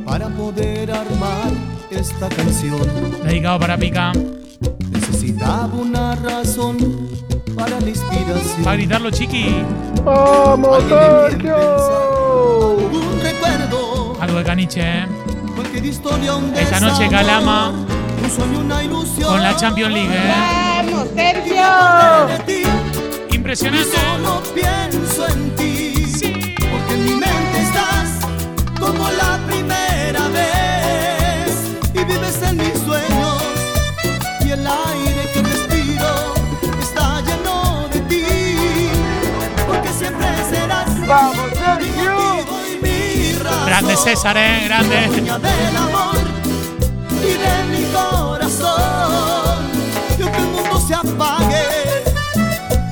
Para 0.05 0.27
poder 0.29 0.89
armar 0.91 1.51
esta 1.91 2.29
canción, 2.29 2.79
Dedicado 3.23 3.59
para 3.59 3.77
Pica. 3.77 4.11
necesitaba 4.91 5.65
una 5.73 6.15
razón 6.15 6.77
para 7.55 7.79
la 7.79 7.89
inspiración. 7.89 8.65
¿Va 8.65 8.71
a 8.71 8.75
gritarlo, 8.75 9.09
chiqui? 9.11 9.63
¡Vamos, 10.03 10.83
Sergio! 10.87 12.77
Un 12.91 13.19
recuerdo, 13.21 14.17
Algo 14.19 14.37
de 14.39 14.43
caniche, 14.43 14.81
¿eh? 14.81 15.05
cualquier 15.55 15.85
historia, 15.85 16.35
un 16.35 16.53
Esta 16.55 16.79
noche 16.79 17.07
Calama 17.09 17.69
un 17.71 18.29
sueño, 18.31 18.59
una 18.59 18.83
ilusión. 18.83 19.29
con 19.29 19.41
la 19.41 19.55
Champions 19.55 19.93
League, 19.93 20.13
¿eh? 20.13 20.33
Vamos, 20.91 21.07
Sergio. 21.15 21.63
Impresionante. 23.33 23.89
solo 23.97 24.41
pienso 24.53 25.27
en 25.27 25.55
ti. 25.55 25.93
Sí. 26.05 26.33
Porque 26.57 26.93
en 26.93 27.03
mi 27.05 27.11
mente 27.11 27.59
estás 27.61 28.19
como 28.79 29.07
la 29.11 29.39
primera 29.47 30.27
vez. 30.29 30.56
¡Vamos, 41.07 41.49
Sergio! 41.53 42.45
Grande 43.65 43.95
César, 43.95 44.35
¿eh? 44.37 44.63
Grande. 44.65 45.07
Del 45.07 45.77
amor 45.77 46.17
y 47.21 47.33
de 47.43 47.63
mi 47.71 47.85
corazón. 47.93 49.57
Y 50.19 50.21
aunque 50.21 50.37
el 50.37 50.47
mundo 50.47 50.79
se 50.85 50.93
apague 50.95 51.63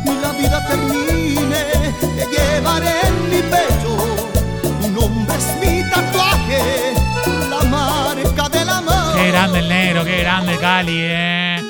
y 0.06 0.22
la 0.22 0.32
vida 0.32 0.66
termine, 0.66 1.64
te 2.00 2.26
llevaré 2.32 3.02
en 3.08 3.30
mi 3.30 3.42
pecho. 3.42 3.98
Tu 4.82 4.88
nombre 4.92 5.36
es 5.38 5.48
mi 5.60 5.90
tatuaje, 5.90 6.94
la 7.50 7.64
marca 7.70 8.50
del 8.50 8.70
amor. 8.70 9.16
Qué 9.16 9.28
grande 9.32 9.60
el 9.60 9.68
negro, 9.68 10.06
qué 10.06 10.18
grande 10.20 10.58
Cali, 10.58 11.00
¿eh? 11.02 11.62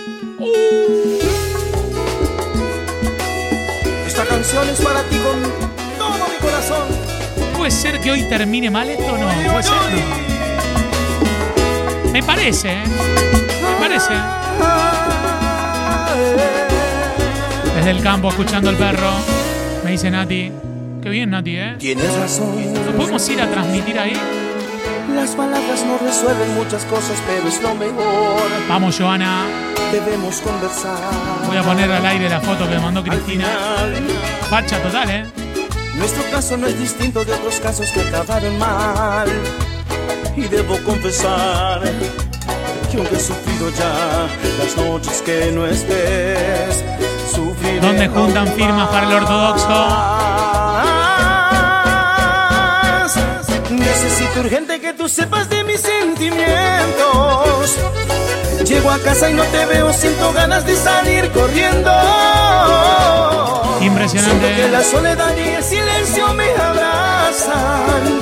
Esta 4.05 4.25
canción 4.25 4.69
es 4.69 4.79
para 4.79 5.01
ti 5.03 5.17
con. 5.17 5.75
¿Puede 7.65 7.77
ser 7.77 8.00
que 8.00 8.12
hoy 8.12 8.22
termine 8.29 8.69
mal 8.69 8.88
esto 8.88 9.12
o 9.12 9.17
no? 9.17 9.27
¿Puede 9.51 9.63
ser? 9.63 9.74
No. 9.74 9.79
Me 12.13 12.22
parece, 12.22 12.74
¿eh? 12.74 12.84
Me 12.84 13.79
parece. 13.79 14.13
Desde 17.75 17.89
el 17.89 18.03
campo 18.03 18.29
escuchando 18.29 18.69
al 18.69 18.75
perro. 18.75 19.10
Me 19.84 19.89
dice 19.89 20.12
Nati. 20.12 20.51
Qué 21.01 21.10
bien, 21.10 21.31
Nati, 21.31 21.57
¿eh? 21.57 21.75
Tienes 21.79 22.15
razón. 22.15 22.72
¿Nos 22.72 22.93
podemos 22.93 23.27
ir 23.29 23.41
a 23.41 23.50
transmitir 23.50 23.98
ahí? 23.98 24.13
Las 25.15 25.31
palabras 25.31 25.84
no 25.88 25.98
resuelven 25.98 26.53
muchas 26.53 26.86
cosas, 26.86 27.18
pero 27.25 27.48
es 27.48 27.59
lo 27.63 27.74
mejor. 27.74 28.44
Vamos, 28.70 29.00
Joana. 29.00 29.48
Debemos 29.92 30.39
conversar. 30.42 31.00
Voy 31.48 31.57
a 31.57 31.63
poner 31.63 31.92
al 31.92 32.05
aire 32.05 32.29
la 32.29 32.42
foto 32.42 32.70
que 32.70 32.75
me 32.75 32.81
mandó 32.81 33.01
Cristina. 33.01 33.48
Facha 34.51 34.77
total, 34.83 35.09
¿eh? 35.09 35.25
Nuestro 35.98 36.24
caso 36.31 36.58
no 36.58 36.68
es 36.68 36.77
distinto 36.77 37.24
de 37.25 37.34
otros 37.34 37.60
casos 37.60 37.92
que 37.92 38.01
acabaron 38.01 38.58
mal. 38.60 39.29
Y 40.36 40.42
debo 40.42 40.77
confesar 40.84 41.81
que 42.92 42.98
aunque 42.98 43.16
he 43.16 43.20
sufrido 43.20 43.70
ya 43.72 44.27
las 44.60 44.75
noches 44.77 45.22
que 45.22 45.51
no 45.51 45.66
estés, 45.66 46.84
sufriré 47.34 47.79
¿Dónde 47.79 48.08
juntan 48.10 48.48
firmas 48.53 48.90
para 48.90 49.08
el 49.08 49.14
ortodoxo? 49.14 49.86
Necesito 53.72 54.40
urgente 54.42 54.81
que 54.81 54.94
tú 54.94 55.08
sepas 55.08 55.50
de 55.50 55.64
mis 55.64 55.79
sentimientos. 55.79 57.77
Llego 58.65 58.89
a 58.91 58.99
casa 58.99 59.29
y 59.29 59.33
no 59.33 59.43
te 59.43 59.65
veo, 59.65 59.93
siento 59.93 60.33
ganas 60.33 60.65
de 60.65 60.75
salir 60.75 61.29
corriendo. 61.31 61.91
Impresionante. 63.81 64.45
Siento 64.45 64.63
que 64.63 64.71
la 64.71 64.83
soledad 64.83 65.33
y 65.37 65.49
el 65.49 65.63
silencio 65.63 66.33
me 66.33 66.49
abrazan. 66.51 68.19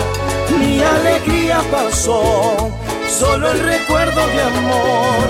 Mi 0.60 0.82
alegría 0.82 1.60
pasó, 1.71 2.69
solo 3.10 3.51
el 3.51 3.60
recuerdo 3.60 4.27
de 4.27 4.41
amor 4.41 5.27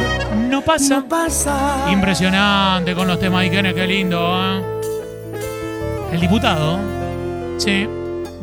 No 0.49 0.61
pasa. 0.61 0.97
no 0.97 1.07
pasa. 1.07 1.85
Impresionante 1.91 2.93
con 2.95 3.07
los 3.07 3.19
temas 3.19 3.45
Iquenes, 3.45 3.73
qué 3.73 3.85
lindo, 3.87 4.19
¿eh? 4.41 4.61
El 6.13 6.19
diputado, 6.19 6.79
sí, 7.57 7.87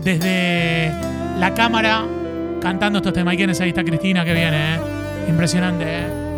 desde 0.02 0.92
la 1.38 1.52
cámara 1.54 2.04
cantando 2.62 2.98
estos 2.98 3.12
temas 3.12 3.34
Iquenes, 3.34 3.60
ahí 3.60 3.68
está 3.70 3.84
Cristina 3.84 4.24
que 4.24 4.32
viene, 4.32 4.74
¿eh? 4.76 4.78
Impresionante, 5.28 5.84
¿eh? 5.86 6.29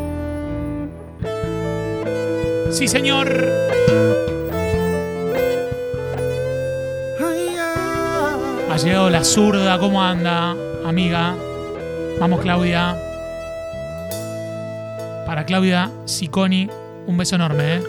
Sí, 2.72 2.88
señor. 2.88 3.28
Ha 8.70 8.76
llegado 8.78 9.10
la 9.10 9.22
zurda, 9.22 9.78
¿cómo 9.78 10.02
anda, 10.02 10.56
amiga? 10.86 11.34
Vamos, 12.18 12.40
Claudia. 12.40 12.96
Para 15.26 15.44
Claudia 15.44 15.90
Siconi, 16.06 16.68
un 17.06 17.16
beso 17.18 17.34
enorme, 17.36 17.76
¿eh? 17.76 17.82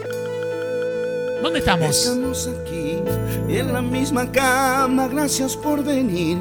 ¿Dónde 1.42 1.60
estamos? 1.60 2.06
Estamos 2.06 2.48
aquí 2.48 2.83
en 3.58 3.74
la 3.74 3.82
misma 3.82 4.32
cama, 4.32 5.08
gracias 5.08 5.56
por 5.56 5.84
venir 5.84 6.40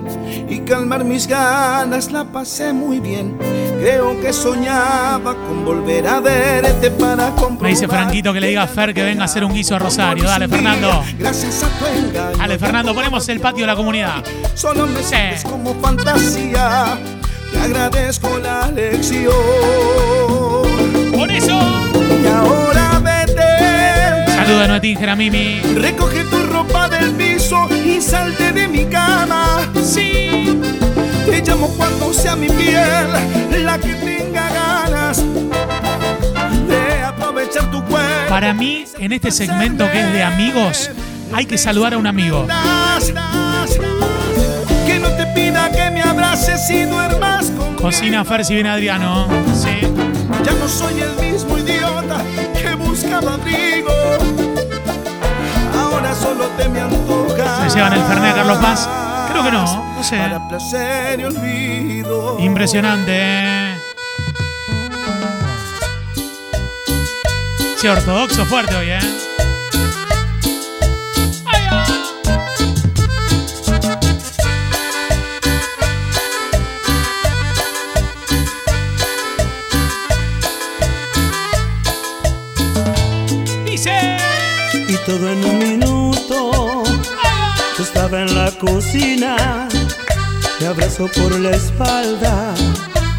y 0.49 0.61
calmar 0.61 1.05
mis 1.05 1.27
ganas, 1.27 2.11
la 2.11 2.25
pasé 2.25 2.73
muy 2.73 3.01
bien. 3.01 3.37
Creo 3.81 4.21
que 4.21 4.33
soñaba 4.33 5.35
con 5.35 5.65
volver 5.65 6.07
a 6.07 6.21
verte 6.21 6.91
para 6.93 7.31
comprobar. 7.31 7.63
Me 7.63 7.69
dice 7.71 7.89
Franquito 7.89 8.33
que 8.33 8.41
le 8.41 8.49
diga 8.49 8.63
a 8.63 8.67
Fer 8.67 8.95
que 8.95 9.03
venga 9.03 9.23
a 9.23 9.25
hacer 9.27 9.45
un 9.45 9.53
guiso 9.53 9.75
a 9.75 9.79
Rosario. 9.79 10.25
Dale, 10.25 10.49
Fernando. 10.49 11.05
Gracias 11.19 11.63
a 11.63 11.69
tu 11.79 11.87
engaño. 11.87 12.39
Dale, 12.39 12.59
Fernando, 12.59 12.95
ponemos 12.95 13.29
el 13.29 13.41
patio 13.41 13.65
de 13.65 13.67
la 13.67 13.77
comunidad. 13.77 14.25
Solo 14.55 14.87
me 14.87 15.03
sientes 15.03 15.45
como 15.45 15.75
fantasía. 15.75 16.99
Te 17.51 17.59
agradezco 17.59 18.39
la 18.39 18.71
lección. 18.71 19.33
Por 21.13 21.31
eso. 21.31 21.61
Y 22.23 22.27
ahora 22.27 22.72
Saluda 24.45 24.65
a 24.65 24.67
Noetín 24.67 24.99
Mimi. 25.17 25.61
Recoge 25.77 26.25
tu 26.25 26.37
ropa 26.47 26.89
del 26.89 27.13
piso 27.13 27.69
y 27.87 28.01
salte 28.01 28.51
de 28.51 28.67
mi 28.67 28.87
cama. 28.87 29.71
Sí. 29.85 30.59
Te 31.25 31.43
llamo 31.43 31.69
cuando 31.77 32.13
sea 32.13 32.35
mi 32.35 32.49
piel 32.49 33.07
la 33.65 33.79
que 33.79 33.95
tenga 33.95 34.51
ganas 34.51 35.23
de 36.67 37.03
aprovechar 37.05 37.71
tu 37.71 37.85
cuerpo. 37.85 38.29
Para 38.29 38.53
mí, 38.53 38.85
en 38.99 39.13
este 39.13 39.31
segmento 39.31 39.89
que 39.93 40.01
es 40.01 40.13
de 40.13 40.25
amigos, 40.25 40.91
hay 41.33 41.47
que 41.47 41.57
saludar 41.57 41.95
a 41.95 41.99
un 41.99 42.09
amigo. 42.09 42.45
Das, 42.49 43.15
das, 43.15 43.79
Que 44.85 44.99
no 44.99 45.11
te 45.11 45.25
pida 45.37 45.71
que 45.71 45.89
me 45.93 46.03
abraces 46.03 46.69
y 46.69 46.83
duermas 46.83 47.47
conmigo. 47.47 47.81
Cocina 47.81 48.25
Fer 48.25 48.45
si 48.45 48.55
viene 48.55 48.71
Adriano. 48.71 49.29
Sí. 49.55 49.87
Ya 50.45 50.53
no 50.53 50.67
soy 50.67 51.01
el 51.01 51.31
mismo 51.31 51.59
idiota 51.59 52.25
que 52.61 52.75
buscaba 52.75 53.35
abrigo. 53.35 53.92
¿Se 56.59 57.77
llevan 57.77 57.93
el 57.95 58.03
Fernet 58.05 58.33
a 58.33 58.35
Carlos 58.35 58.59
Paz? 58.59 58.89
Creo 59.31 59.43
que 59.45 59.53
no, 59.53 59.95
no 59.95 60.03
sé. 60.03 60.19
Impresionante. 62.39 63.79
Che, 67.81 67.89
ortodoxo 67.89 68.45
fuerte 68.45 68.77
hoy, 68.77 68.91
¿eh? 68.91 69.01
Dice. 83.65 84.17
Y 84.89 84.97
todo 85.07 85.33
en 85.33 85.45
un 85.45 85.62
cocina, 88.63 89.69
me 90.61 90.67
abrazó 90.69 91.09
por 91.09 91.39
la 91.41 91.51
espalda. 91.51 92.55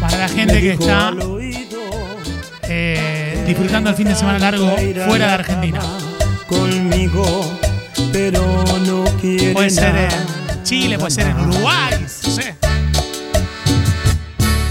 Para 0.00 0.16
la 0.16 0.28
gente 0.28 0.58
que 0.60 0.72
está 0.72 1.12
eh, 2.62 3.44
disfrutando 3.46 3.90
el 3.90 3.96
fin 3.96 4.08
de 4.08 4.14
semana 4.14 4.38
largo 4.38 4.74
fuera 5.06 5.26
de 5.26 5.32
Argentina. 5.32 5.80
Conmigo, 6.46 7.24
pero 8.12 8.42
no 8.86 9.04
quiere 9.20 9.52
Puede 9.52 9.70
ser 9.70 9.94
en 9.94 10.62
Chile, 10.62 10.98
puede 10.98 11.10
ser 11.10 11.26
en 11.26 11.38
Uruguay, 11.38 11.94
no 12.00 12.08
sé. 12.08 12.54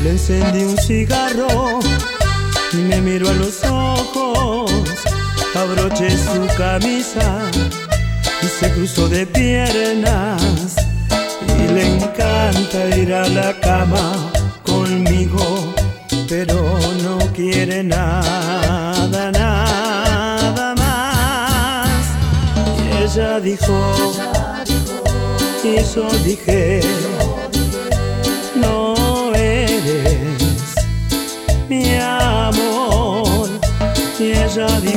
Le 0.04 0.10
encendí 0.10 0.64
un 0.64 0.78
cigarro 0.78 1.80
y 2.74 2.78
me 2.78 3.00
miró 3.00 3.30
a 3.30 3.34
los 3.34 3.64
ojos. 3.64 4.72
Abroché 5.56 6.10
su 6.10 6.48
camisa 6.58 7.44
se 8.60 8.72
cruzó 8.72 9.08
de 9.10 9.26
piernas. 9.26 10.76
Y 11.60 11.68
le 11.74 11.96
encanta 11.96 12.98
ir 12.98 13.13
a 13.13 13.28
la 13.28 13.60
cama 13.60 14.32
conmigo, 14.66 15.74
pero 16.28 16.80
no 17.04 17.18
quiere 17.34 17.84
nada, 17.84 19.32
nada 19.32 20.76
más. 20.76 22.06
Y 22.80 23.04
ella 23.04 23.39
dijo, 23.39 23.78
y 25.63 25.76
yo 25.96 26.10
dije, 26.26 26.82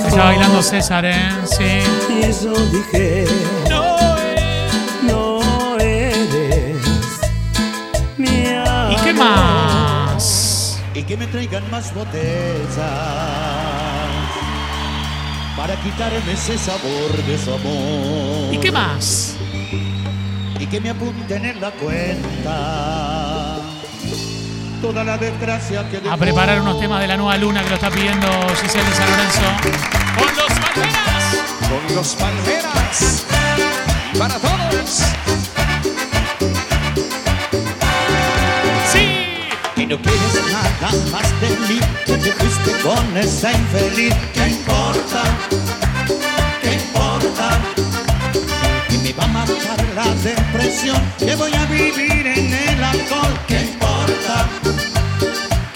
Está 0.06 0.24
bailando 0.24 0.62
César, 0.62 1.04
¿eh? 1.04 1.30
Sí. 1.44 1.82
y 2.10 2.44
yo 2.44 2.54
dije, 2.70 3.26
no 5.02 5.78
eres 5.78 6.76
mi 8.16 8.46
amor. 8.46 8.92
¿Y 8.92 8.96
qué 9.04 9.12
más? 9.12 10.80
Y 10.94 11.02
que 11.02 11.16
me 11.16 11.26
traigan 11.26 11.70
más 11.70 11.92
botellas 11.94 12.66
para 15.56 15.74
quitarme 15.76 16.32
ese 16.32 16.56
sabor 16.58 17.12
de 17.26 17.38
su 17.38 17.52
amor. 17.52 18.54
¿Y 18.54 18.58
qué 18.58 18.70
más? 18.72 19.36
Y 20.58 20.66
que 20.66 20.80
me 20.80 20.90
apunten 20.90 21.44
en 21.44 21.60
la 21.60 21.70
cuenta 21.72 23.35
toda 24.80 25.04
la 25.04 25.18
desgracia 25.18 25.88
que 25.90 26.00
A 26.08 26.16
preparar 26.16 26.60
unos 26.60 26.80
temas 26.80 27.00
de 27.00 27.08
la 27.08 27.16
nueva 27.16 27.36
luna 27.36 27.62
que 27.62 27.68
lo 27.70 27.74
está 27.76 27.90
pidiendo 27.90 28.26
Giselle 28.60 28.84
de 28.84 28.94
San 28.94 29.10
Lorenzo. 29.10 29.42
¡Con 30.16 30.36
los 30.36 30.52
palmeras! 30.60 31.24
Con 31.68 31.96
los 31.96 32.14
palmeras 32.14 33.26
para 34.18 34.34
todos. 34.38 35.02
¡Sí! 38.92 39.26
Y 39.76 39.86
no 39.86 40.00
quieres 40.00 40.42
nada 40.52 40.90
más 41.12 41.40
de 41.40 41.50
mí, 41.68 41.80
que 42.06 42.16
te 42.16 42.32
fuiste 42.32 42.72
con 42.82 43.16
esa 43.16 43.52
infeliz. 43.52 44.14
¿Qué 44.32 44.48
importa? 44.48 45.22
¿Qué 46.62 46.74
importa? 46.74 47.58
Y 48.90 48.98
me 48.98 49.12
va 49.12 49.24
a 49.24 49.28
matar 49.28 49.84
la 49.94 50.14
depresión, 50.22 51.00
que 51.18 51.34
voy 51.34 51.52
a 51.52 51.66
vivir 51.66 52.26
en 52.26 52.52
el 52.52 52.84
alcohol. 52.84 53.38
¿Qué 53.46 53.60
importa? 53.60 53.75
¿Qué 53.75 53.75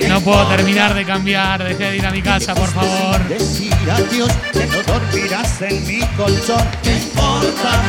No 0.08 0.20
puedo 0.20 0.44
terminar 0.48 0.92
de 0.92 1.04
cambiar, 1.04 1.62
dejé 1.62 1.90
de 1.92 1.96
ir 1.98 2.06
a 2.06 2.10
mi 2.10 2.20
casa, 2.20 2.52
por 2.54 2.68
favor. 2.68 3.28
Decir 3.28 3.72
adiós, 3.88 4.30
que 4.52 4.66
no 4.66 4.82
dormirás 4.82 5.62
en 5.62 5.86
mi 5.86 6.00
colchón. 6.16 6.62
¿Qué 6.82 6.96
importa? 6.96 7.82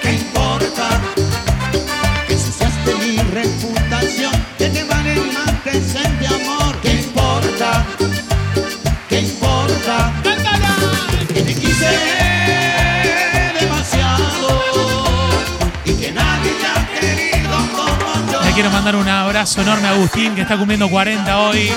¿Qué 0.00 0.12
importa? 0.12 0.88
Que 2.28 2.32
ensuciaste 2.34 2.94
mi 2.94 3.16
reputación, 3.18 4.32
que 4.56 4.68
te 4.68 4.84
vale 4.84 5.16
más 5.34 5.64
decente 5.64 6.26
amor. 6.28 6.61
Quiero 18.54 18.70
mandar 18.70 18.96
un 18.96 19.08
abrazo 19.08 19.62
enorme 19.62 19.88
a 19.88 19.92
Agustín, 19.92 20.34
que 20.34 20.42
está 20.42 20.58
cumpliendo 20.58 20.88
40 20.90 21.38
hoy. 21.40 21.72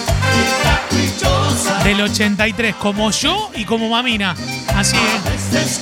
Del 1.85 2.01
83, 2.01 2.75
como 2.75 3.11
yo 3.11 3.49
y 3.55 3.63
como 3.63 3.89
Mamina. 3.89 4.35
Así 4.75 4.97
es. 4.97 5.79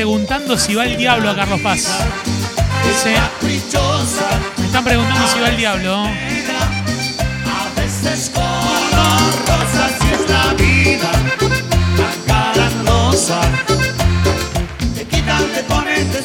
Preguntando 0.00 0.56
si 0.56 0.74
va 0.74 0.86
el 0.86 0.96
diablo 0.96 1.28
a 1.28 1.36
Carlos 1.36 1.60
Paz. 1.60 1.98
Caprichosa, 3.04 4.30
Me 4.56 4.64
están 4.64 4.82
preguntando 4.82 5.28
si 5.28 5.38
va 5.38 5.48
el 5.50 5.56
diablo. 5.58 6.08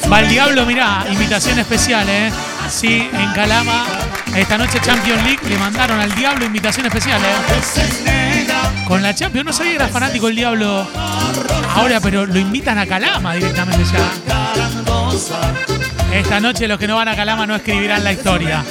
Va 0.10 0.20
el 0.22 0.30
diablo, 0.30 0.66
mirá, 0.66 1.06
invitación 1.12 1.60
especial, 1.60 2.08
¿eh? 2.08 2.32
Sí, 2.70 3.10
en 3.12 3.34
Calama. 3.34 3.84
Esta 4.34 4.58
noche 4.58 4.80
Champions 4.80 5.22
League 5.24 5.50
le 5.50 5.58
mandaron 5.58 6.00
al 6.00 6.16
diablo 6.16 6.46
invitación 6.46 6.86
especial, 6.86 7.22
¿eh? 7.22 8.48
Con 8.88 9.04
la 9.04 9.14
Champions, 9.14 9.46
no 9.46 9.52
sabía 9.52 9.72
que 9.72 9.76
era 9.76 9.90
fanático 9.90 10.30
el 10.30 10.38
diablo 10.38 10.88
ahora, 11.76 12.00
pero 12.00 12.26
lo 12.26 12.40
invitan 12.40 12.78
a 12.78 12.86
Calama 12.86 13.34
directamente 13.36 13.84
ya. 13.86 14.12
Esta 16.12 16.40
noche 16.40 16.68
los 16.68 16.80
que 16.80 16.88
no 16.88 16.96
van 16.96 17.10
a 17.10 17.16
Calama 17.16 17.46
no 17.46 17.56
escribirán 17.56 18.04
la 18.04 18.14
historia. 18.14 18.64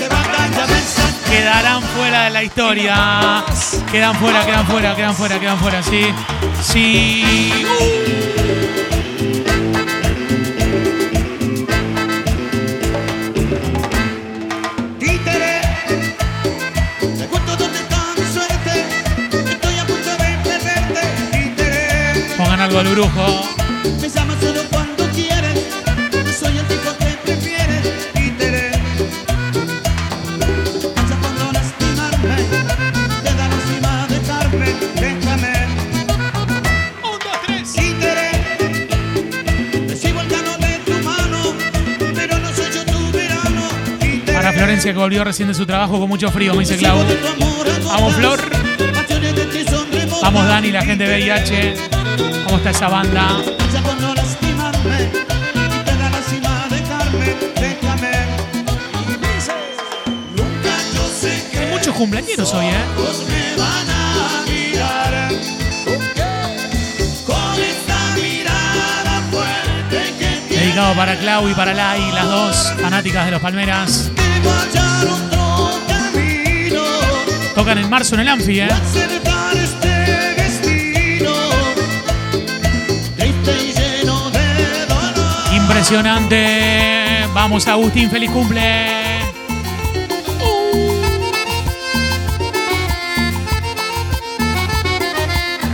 Quedarán 1.31 1.83
fuera 1.83 2.25
de 2.25 2.31
la 2.31 2.43
historia. 2.43 3.45
Quedan 3.90 4.14
fuera, 4.17 4.45
quedan 4.47 4.67
fuera, 4.67 4.95
quedan 4.97 5.14
fuera, 5.14 5.40
quedan 5.40 5.59
fuera, 5.59 5.83
sí. 5.83 6.07
Sí. 6.62 7.53
Al 22.76 22.88
brujo. 22.88 23.46
me 24.00 24.08
llamas 24.08 24.37
solo 24.40 24.60
cuando 24.68 25.04
quieres. 25.10 25.60
Soy 26.37 26.58
el 26.58 26.66
tipo 26.66 26.90
que 26.98 27.06
prefieres. 27.24 28.12
Títere, 28.12 28.72
piensa 30.92 31.16
cuando 31.20 31.52
lastimarme. 31.52 32.37
Te 33.22 33.34
da 33.34 33.48
lástima 33.48 34.06
dejarme. 34.08 34.66
Déjame. 34.96 35.66
Un, 37.04 37.18
dos, 37.20 37.38
tres. 37.46 37.72
Títere, 37.72 38.30
recibo 39.88 40.20
el 40.20 40.28
cano 40.28 40.58
de 40.58 40.78
tu 40.84 41.04
mano. 41.04 41.54
Pero 42.12 42.38
no 42.38 42.52
soy 42.52 42.72
yo 42.74 42.84
tu 42.87 43.12
verano. 43.12 43.68
Títere. 44.00 44.37
Para 44.37 44.52
Florencia 44.52 44.92
que 44.92 44.98
volvió 44.98 45.22
recién 45.22 45.46
de 45.46 45.54
su 45.54 45.64
trabajo 45.64 46.00
con 46.00 46.08
mucho 46.08 46.28
frío, 46.32 46.54
me 46.54 46.60
dice 46.60 46.76
Clau. 46.76 46.98
Vamos, 47.87 48.14
Flor. 48.16 48.40
Vamos, 50.22 50.44
Dani, 50.48 50.72
la 50.72 50.82
gente 50.82 51.06
de 51.06 51.16
VIH. 51.16 51.93
¿Cómo 52.64 52.70
está 52.70 52.87
esa 52.87 52.96
banda? 52.96 53.29
Ya 53.74 53.83
por 53.83 54.00
no 54.00 54.14
lastimarme 54.14 55.11
y 55.55 55.85
te 55.85 55.96
da 55.98 56.09
lástima 56.09 56.66
dejarme, 56.70 57.37
déjame. 57.57 58.12
Nunca 60.35 60.70
yo 60.94 61.07
sé 61.07 61.44
que 61.53 61.59
Hay 61.59 61.70
muchos 61.72 61.94
cumpleaños 61.94 62.55
hoy, 62.55 62.64
¿eh? 62.64 62.85
vos 62.96 63.22
me 63.29 63.57
van 63.61 63.90
a 63.90 64.44
mirar. 64.48 65.29
Con 67.27 67.61
esta 67.61 67.98
mirada 68.14 69.22
fuerte 69.31 70.14
que 70.18 70.48
tiene 70.48 70.62
Dedicado 70.64 70.94
para 70.94 71.18
Clau 71.18 71.46
y 71.50 71.53
para 71.53 71.74
Lai, 71.74 72.12
las 72.12 72.27
dos 72.27 72.72
fanáticas 72.81 73.27
de 73.27 73.31
los 73.31 73.42
Palmeras. 73.42 74.11
Tocan 77.55 77.77
en 77.77 77.90
marzo 77.90 78.14
en 78.14 78.22
el 78.22 78.29
Anfi, 78.29 78.61
¿eh? 78.61 78.68
Impresionante. 85.64 87.27
Vamos, 87.33 87.66
Agustín, 87.66 88.11
feliz 88.11 88.31
cumple. 88.31 89.20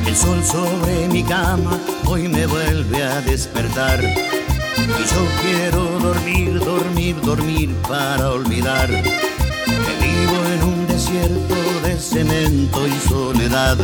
El 0.06 0.16
sol 0.16 0.44
sobre 0.44 1.08
mi 1.08 1.24
cama 1.24 1.76
hoy 2.06 2.28
me 2.28 2.46
vuelve 2.46 3.02
a 3.02 3.20
despertar. 3.22 4.00
Y 4.04 5.02
yo 5.12 5.26
quiero 5.42 5.82
dormir, 5.98 6.60
dormir, 6.60 7.20
dormir 7.22 7.74
para 7.88 8.30
olvidar 8.30 8.86
que 8.86 10.06
vivo 10.06 10.36
en 10.54 10.62
un 10.62 10.86
desierto 10.86 11.56
de 11.82 11.98
cemento 11.98 12.86
y 12.86 13.08
soledad. 13.08 13.76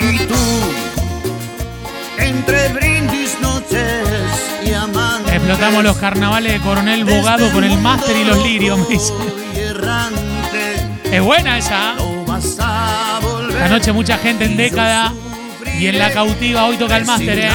Y 0.00 0.18
tú, 0.20 0.34
entre 2.16 2.68
brindis, 2.68 3.38
noches. 3.40 4.55
Explotamos 5.46 5.84
los 5.84 5.96
carnavales 5.98 6.54
de 6.54 6.58
Coronel 6.58 7.04
Bogado 7.04 7.48
con 7.52 7.62
el 7.62 7.78
máster 7.78 8.16
y 8.16 8.24
los 8.24 8.42
lirios, 8.42 8.80
me 8.80 8.86
dice. 8.86 9.12
Es 11.04 11.22
buena 11.22 11.56
esa. 11.56 11.94
volver. 13.22 13.54
La 13.54 13.68
noche 13.68 13.92
mucha 13.92 14.18
gente 14.18 14.46
en 14.46 14.56
década 14.56 15.14
y 15.78 15.86
en 15.86 16.00
la 16.00 16.10
cautiva 16.10 16.64
hoy 16.64 16.76
toca 16.76 16.96
el 16.96 17.04
máster, 17.04 17.38
¿eh? 17.38 17.50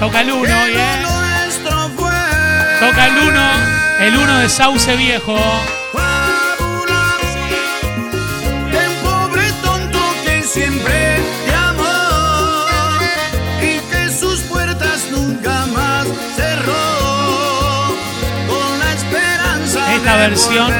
Toca 0.00 0.20
el 0.20 0.32
uno 0.32 0.62
hoy, 0.62 0.72
¿eh? 0.76 1.06
Toca 2.78 3.06
el 3.06 3.18
uno, 3.26 3.50
el 4.00 4.16
uno 4.18 4.38
de 4.40 4.48
Sauce 4.50 4.96
Viejo. 4.96 5.38
siempre 10.44 11.09
Esta 20.00 20.16
versión 20.16 20.72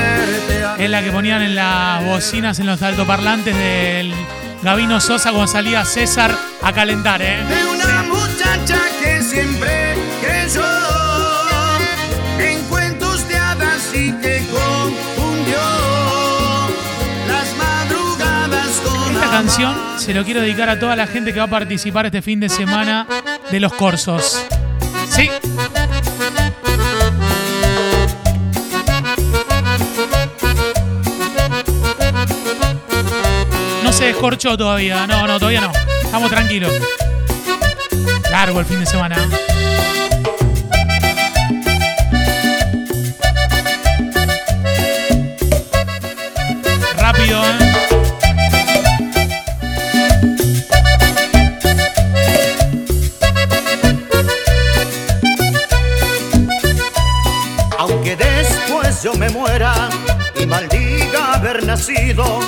Es 0.78 0.88
la 0.88 1.02
que 1.04 1.10
ponían 1.10 1.42
en 1.42 1.54
las 1.54 2.02
bocinas, 2.06 2.58
en 2.58 2.66
los 2.66 2.80
altoparlantes 2.80 3.54
del 3.54 4.14
Gabino 4.62 4.98
Sosa 4.98 5.30
cuando 5.30 5.46
salía 5.46 5.84
César 5.84 6.34
a 6.62 6.72
calentar, 6.72 7.20
¿eh? 7.20 7.36
de 7.36 7.66
una 7.66 8.02
muchacha 8.04 8.78
que 8.98 9.20
siempre 9.20 9.94
creyó 10.22 10.64
en 12.38 12.62
cuentos 12.70 13.28
de 13.28 13.36
hadas 13.36 13.90
y 13.92 14.10
que 14.12 14.42
confundió 14.50 15.58
las 17.28 17.54
madrugadas 17.58 18.80
con 18.82 19.14
Esta 19.16 19.30
canción 19.30 19.76
se 19.98 20.14
lo 20.14 20.24
quiero 20.24 20.40
dedicar 20.40 20.70
a 20.70 20.80
toda 20.80 20.96
la 20.96 21.06
gente 21.06 21.34
que 21.34 21.40
va 21.40 21.44
a 21.44 21.50
participar 21.50 22.06
este 22.06 22.22
fin 22.22 22.40
de 22.40 22.48
semana 22.48 23.06
de 23.50 23.60
los 23.60 23.74
corsos. 23.74 24.46
Se 34.00 34.06
descorchó 34.06 34.56
todavía. 34.56 35.06
No, 35.06 35.26
no, 35.26 35.38
todavía 35.38 35.60
no. 35.60 35.72
Estamos 36.02 36.30
tranquilos. 36.30 36.72
Largo 38.30 38.60
el 38.60 38.64
fin 38.66 38.80
de 38.80 38.86
semana. 38.86 39.16
Rápido, 46.96 47.42
¿eh? 47.44 47.58
Aunque 57.78 58.16
después 58.16 59.02
yo 59.02 59.12
me 59.14 59.28
muera 59.28 59.74
y 60.40 60.46
maldiga 60.46 61.34
haber 61.34 61.66
nacido, 61.66 62.39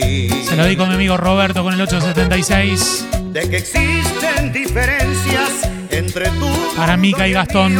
Se 0.00 0.56
lo 0.56 0.64
dedico 0.64 0.82
a 0.84 0.86
mi 0.86 0.94
amigo 0.94 1.16
Roberto 1.16 1.62
con 1.62 1.72
el 1.74 1.80
876. 1.80 3.06
De 3.32 3.48
que 3.48 3.56
existen 3.58 4.52
diferencias 4.52 5.50
entre 5.90 6.28
tú 6.30 6.48
Para 6.76 6.96
Mica 6.96 7.26
y 7.28 7.32
Gastón. 7.32 7.78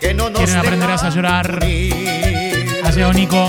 que 0.00 0.14
no 0.14 0.30
nos 0.30 0.38
Quieren 0.38 0.56
aprenderás 0.58 1.02
a 1.04 1.10
llorar. 1.10 1.58
unir. 1.62 2.80
Ha 2.84 2.90
llegado 2.90 3.12
Nico. 3.12 3.46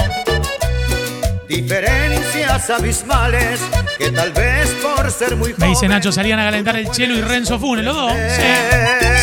Diferencias 1.48 2.70
abismales 2.70 3.60
que 3.98 4.12
tal 4.12 4.32
vez 4.34 4.70
por 4.82 5.10
ser 5.12 5.36
muy 5.36 5.54
Me 5.58 5.68
dice 5.68 5.88
Nacho, 5.88 6.12
salían 6.12 6.40
a 6.40 6.46
calentar 6.46 6.76
el 6.78 6.90
Chelo 6.92 7.16
y 7.16 7.22
Renzo 7.22 7.60
Funes, 7.60 7.84
los 7.86 7.96
dos. 7.96 8.12
Sí. 8.12 8.42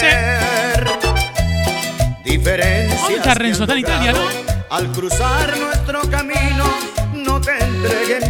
Sí. 0.01 0.07
Diferencias 2.25 3.01
¿Dónde 3.01 3.17
está 3.17 3.35
Renzo? 3.35 3.63
Está 3.63 3.73
en 3.75 3.79
Italia, 3.81 4.13
logrado 4.13 4.41
Al 4.71 4.93
cruzar 4.93 5.57
nuestro 5.59 6.01
camino, 6.11 6.65
no 7.15 7.41
te 7.41 7.53
entreguen 7.53 8.26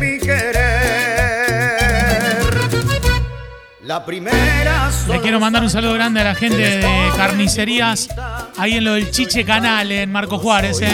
La 3.97 4.05
primera 4.05 4.91
Le 5.09 5.21
quiero 5.23 5.41
mandar 5.41 5.63
un 5.63 5.71
saludo 5.71 5.95
grande 5.95 6.21
a 6.21 6.25
la 6.25 6.35
gente 6.35 6.59
de 6.59 7.11
carnicerías 7.17 8.11
ahí 8.59 8.75
en 8.75 8.85
lo 8.85 8.93
del 8.93 9.11
Chiche 9.11 9.43
Canal 9.43 9.91
en 9.91 10.13
Marco 10.13 10.39
Juárez, 10.39 10.83
¿eh? 10.83 10.91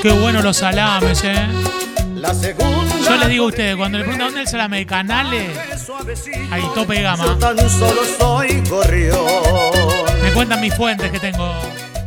Qué 0.00 0.12
bueno 0.12 0.40
los 0.40 0.58
salames, 0.58 1.24
¿eh? 1.24 1.48
La 2.14 2.32
segunda 2.32 2.94
Yo 3.04 3.16
les 3.16 3.28
digo 3.28 3.46
a 3.46 3.48
ustedes, 3.48 3.74
cuando 3.74 3.98
le 3.98 4.04
preguntan 4.04 4.28
dónde 4.28 4.42
es 4.42 4.46
el 4.46 4.52
salame 4.52 4.76
de 4.76 4.86
Canales, 4.86 5.58
ahí 6.52 6.62
tope 6.76 6.94
de 6.94 7.02
gama. 7.02 7.36
Me 10.22 10.30
cuentan 10.30 10.60
mis 10.60 10.74
fuentes 10.76 11.10
que 11.10 11.18
tengo. 11.18 11.52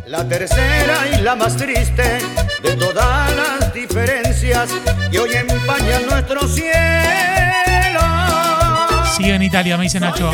La 0.07 0.25
tercera 0.25 0.95
y 1.13 1.21
la 1.23 1.35
más 1.35 1.57
triste 1.57 2.19
de 2.63 2.75
todas 2.75 3.35
las 3.35 3.73
diferencias 3.73 4.69
que 5.11 5.19
hoy 5.19 5.33
empañan 5.33 6.05
nuestro 6.05 6.47
cielo. 6.47 7.34
Sigue 9.15 9.33
en 9.33 9.43
Italia, 9.43 9.77
me 9.77 9.83
dice 9.83 9.97
Nacho. 9.97 10.29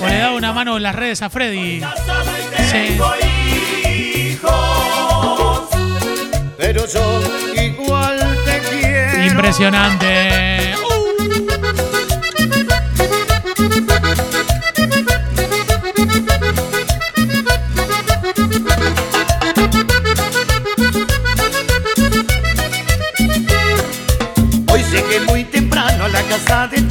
O 0.00 0.06
le 0.06 0.18
da 0.18 0.30
una 0.32 0.52
mano 0.52 0.76
en 0.76 0.84
las 0.84 0.94
redes 0.94 1.20
a 1.22 1.30
Freddy. 1.30 1.80
Sí. 2.70 2.96
Pero 6.56 6.86
yo 6.86 7.20
igual 7.60 8.38
te 8.44 8.60
quiero. 8.70 9.24
Impresionante. 9.24 10.74
Hoy 24.70 24.84
llegué 24.84 25.20
muy 25.26 25.44
temprano 25.44 26.04
a 26.04 26.08
la 26.08 26.22
casa 26.22 26.68
de 26.68 26.83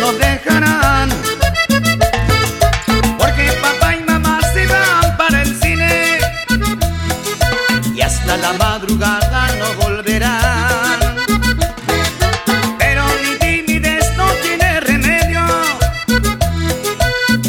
nos 0.00 0.18
dejarán. 0.18 1.08
Porque 3.18 3.52
papá 3.62 3.94
y 3.96 4.02
mamá 4.04 4.40
se 4.52 4.66
van 4.66 5.16
para 5.16 5.42
el 5.42 5.54
cine. 5.60 6.18
Y 7.94 8.00
hasta 8.00 8.36
la 8.36 8.52
madrugada 8.54 9.48
no 9.58 9.82
volverán. 9.82 10.98
Pero 12.78 13.04
mi 13.22 13.38
timidez 13.38 14.16
no 14.16 14.26
tiene 14.42 14.80
remedio. 14.80 15.44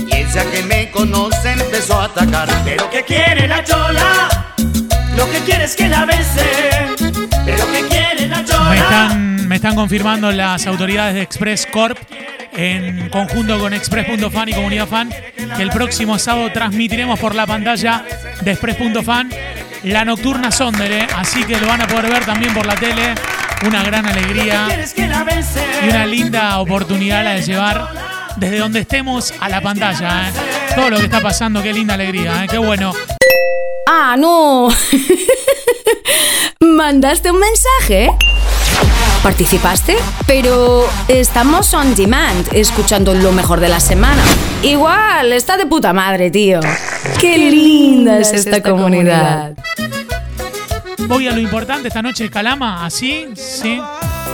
Y 0.08 0.16
ella 0.16 0.44
que 0.52 0.64
me 0.64 0.92
conoce 0.92 1.52
empezó 1.52 2.00
a 2.02 2.06
atacar. 2.06 2.50
Pero 2.64 2.90
que 2.90 3.04
quiere 3.04 3.48
la 3.48 3.64
chola. 3.64 4.56
Lo 5.16 5.30
que 5.32 5.40
quiere 5.40 5.66
es 5.66 5.76
que 5.76 5.88
la 5.90 6.06
bese. 6.06 6.50
Pero 7.46 7.72
que 7.72 7.88
quiere 7.88 8.28
la 8.28 8.44
chola. 8.46 8.70
Me 8.70 8.78
están, 8.78 9.48
me 9.48 9.56
están 9.56 9.76
confirmando 9.76 10.32
las 10.32 10.66
autoridades 10.68 11.16
de 11.16 11.22
Express 11.22 11.66
Corp 11.66 11.98
en 12.60 13.10
conjunto 13.10 13.58
con 13.58 13.74
Express.fan 13.74 14.50
y 14.50 14.54
Comunidad 14.54 14.88
Fan 14.88 15.10
que 15.56 15.64
el 15.64 15.70
próximo 15.70 16.20
sábado 16.20 16.52
transmitiremos 16.52 17.18
por 17.18 17.34
la 17.34 17.48
pantalla 17.48 18.04
de 18.42 18.52
Express.fan 18.52 19.30
la 19.84 20.04
nocturna 20.04 20.52
Sonder, 20.52 20.92
¿eh? 20.92 21.08
así 21.16 21.44
que 21.46 21.58
lo 21.58 21.68
van 21.68 21.82
a 21.82 21.88
poder 21.88 22.12
ver 22.12 22.26
también 22.26 22.54
por 22.54 22.66
la 22.66 22.76
tele. 22.76 23.16
Una 23.66 23.84
gran 23.84 24.06
alegría 24.06 24.68
y 25.84 25.90
una 25.90 26.06
linda 26.06 26.60
oportunidad 26.60 27.24
la 27.26 27.32
de 27.32 27.42
llevar 27.42 27.90
desde 28.38 28.58
donde 28.58 28.80
estemos 28.82 29.34
a 29.40 29.50
la 29.50 29.62
pantalla. 29.62 30.30
¿eh? 30.30 30.34
Todo 30.76 30.90
lo 30.90 30.98
que 30.98 31.06
está 31.06 31.22
pasando, 31.22 31.62
qué 31.62 31.74
linda 31.74 31.94
alegría, 31.94 32.44
¿eh? 32.44 32.48
qué 32.50 32.58
bueno. 32.58 32.94
Ah, 33.86 34.16
no. 34.18 34.70
¿Mandaste 36.60 37.32
un 37.32 37.40
mensaje? 37.40 38.12
¿Participaste? 39.24 39.98
Pero 40.26 40.88
estamos 41.10 41.74
on 41.74 41.94
demand, 41.94 42.48
escuchando 42.54 43.14
lo 43.14 43.34
mejor 43.34 43.60
de 43.60 43.68
la 43.68 43.82
semana. 43.82 44.24
Igual, 44.64 45.34
está 45.34 45.58
de 45.58 45.66
puta 45.66 45.92
madre, 45.92 46.32
tío. 46.32 46.62
Qué 47.20 47.38
linda 47.38 48.18
es 48.20 48.32
esta 48.32 48.64
comunidad. 48.64 49.56
Voy 51.08 51.28
a 51.28 51.34
lo 51.34 51.42
importante 51.42 51.90
esta 51.90 52.02
noche, 52.02 52.30
Calama. 52.30 52.86
Así, 52.86 53.28
sí. 53.36 53.82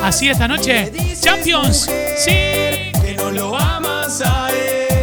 Así 0.03 0.29
esta 0.29 0.47
noche. 0.47 0.91
Champions, 1.19 1.89
sí. 2.17 2.31
que 2.31 3.15
no 3.17 3.31
lo 3.31 3.57
amas 3.57 4.21
a 4.21 4.49
él. 4.51 4.97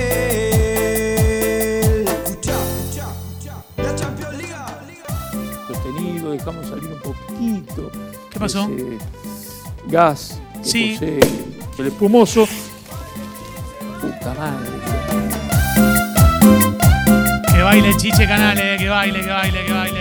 La 3.79 3.97
Champions 3.97 4.37
League. 4.37 4.55
Sostenido, 5.67 6.31
dejamos 6.31 6.69
salir 6.69 6.85
un 6.85 7.01
poquito. 7.01 7.91
¿Qué 8.31 8.39
pasó? 8.39 8.71
ese 8.71 9.22
gas 9.87 10.39
Sí. 10.63 10.93
Puse 10.93 11.19
el 11.79 11.87
espumoso. 11.89 12.47
Puta 14.01 14.35
madre. 14.35 14.71
Que 17.53 17.63
baile 17.63 17.97
Chiche 17.97 18.27
Canales, 18.27 18.79
que 18.81 18.89
baile, 18.89 19.21
que 19.21 19.31
baile, 19.31 19.65
que 19.67 19.73
baile. 19.73 20.01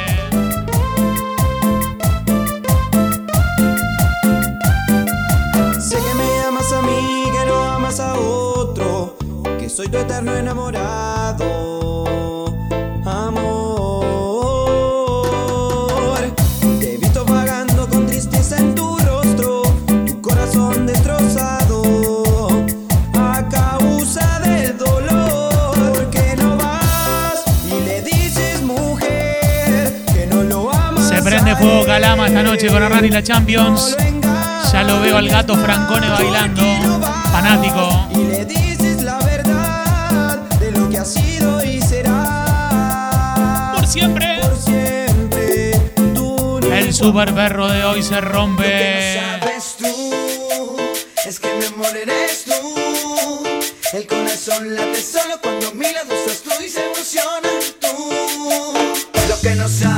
Sé 5.80 5.98
que 5.98 6.14
me 6.16 6.40
amas 6.48 6.72
a 6.74 6.82
mí, 6.84 7.24
que 7.32 7.46
no 7.48 7.64
amas 7.64 8.00
a 8.00 8.14
otro, 8.14 9.18
que 9.60 9.68
soy 9.70 9.88
tu 9.88 9.98
eterno 9.98 10.36
enamorado. 10.36 11.46
Prende 31.56 31.56
fuego 31.56 31.86
Calama 31.86 32.28
esta 32.28 32.44
noche 32.44 32.68
con 32.68 32.84
Arrani 32.84 33.10
la 33.10 33.24
Champions. 33.24 33.96
Ya 34.72 34.84
lo 34.84 35.02
veo 35.02 35.18
al 35.18 35.28
gato 35.28 35.56
Francone 35.56 36.10
bailando. 36.10 36.62
Fanático. 37.32 38.08
Y 38.12 38.24
le 38.24 38.46
dices 38.46 39.04
la 39.04 39.18
verdad 39.20 40.38
de 40.60 40.72
lo 40.72 40.90
que 40.90 40.98
ha 40.98 41.06
sido 41.06 41.64
y 41.64 41.82
será. 41.82 43.74
Por 43.76 43.88
siempre. 43.88 44.40
Por 44.42 44.58
siempre. 44.58 45.72
No 46.14 46.60
El 46.60 46.94
super 46.94 47.34
perro 47.34 47.68
de 47.68 47.84
hoy 47.84 48.04
se 48.04 48.22
rompe. 48.22 49.20
sabes 49.40 49.76
tú. 49.78 50.78
Es 51.26 51.40
que 51.40 51.54
mi 51.56 51.66
amor 51.66 51.96
eres 51.96 52.46
tú. 52.46 53.44
El 53.94 54.08
corazón 54.08 54.76
late 54.76 55.02
solo 55.02 55.40
cuando 55.42 55.68
a 55.68 55.72
mi 55.74 55.92
lado 55.92 56.14
estás 56.14 56.42
tú 56.42 56.52
y 56.64 56.70
se 56.70 56.86
emociona 56.86 57.50
tú. 57.80 58.74
Lo 59.30 59.42
que 59.42 59.56
no 59.56 59.68
sabes 59.68 59.91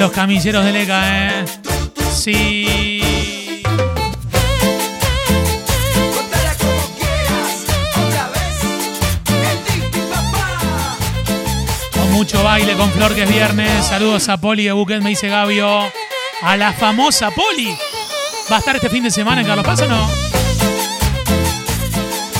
los 0.00 0.12
camilleros 0.12 0.64
de 0.64 0.72
Leca, 0.72 1.28
eh. 1.28 1.44
Sí. 2.10 3.52
Con 11.92 12.12
mucho 12.12 12.42
baile, 12.42 12.72
con 12.76 12.90
Flor 12.92 13.14
que 13.14 13.24
es 13.24 13.28
viernes. 13.28 13.84
Saludos 13.84 14.30
a 14.30 14.38
Poli 14.38 14.64
de 14.64 14.72
Buquet, 14.72 15.02
me 15.02 15.10
dice 15.10 15.28
Gabio. 15.28 15.92
A 16.42 16.56
la 16.56 16.72
famosa 16.72 17.30
Poli. 17.30 17.76
¿Va 18.50 18.56
a 18.56 18.58
estar 18.60 18.76
este 18.76 18.88
fin 18.88 19.04
de 19.04 19.10
semana 19.10 19.42
en 19.42 19.46
Carlos 19.46 19.66
Paz 19.66 19.82
o 19.82 19.86
no? 19.86 20.08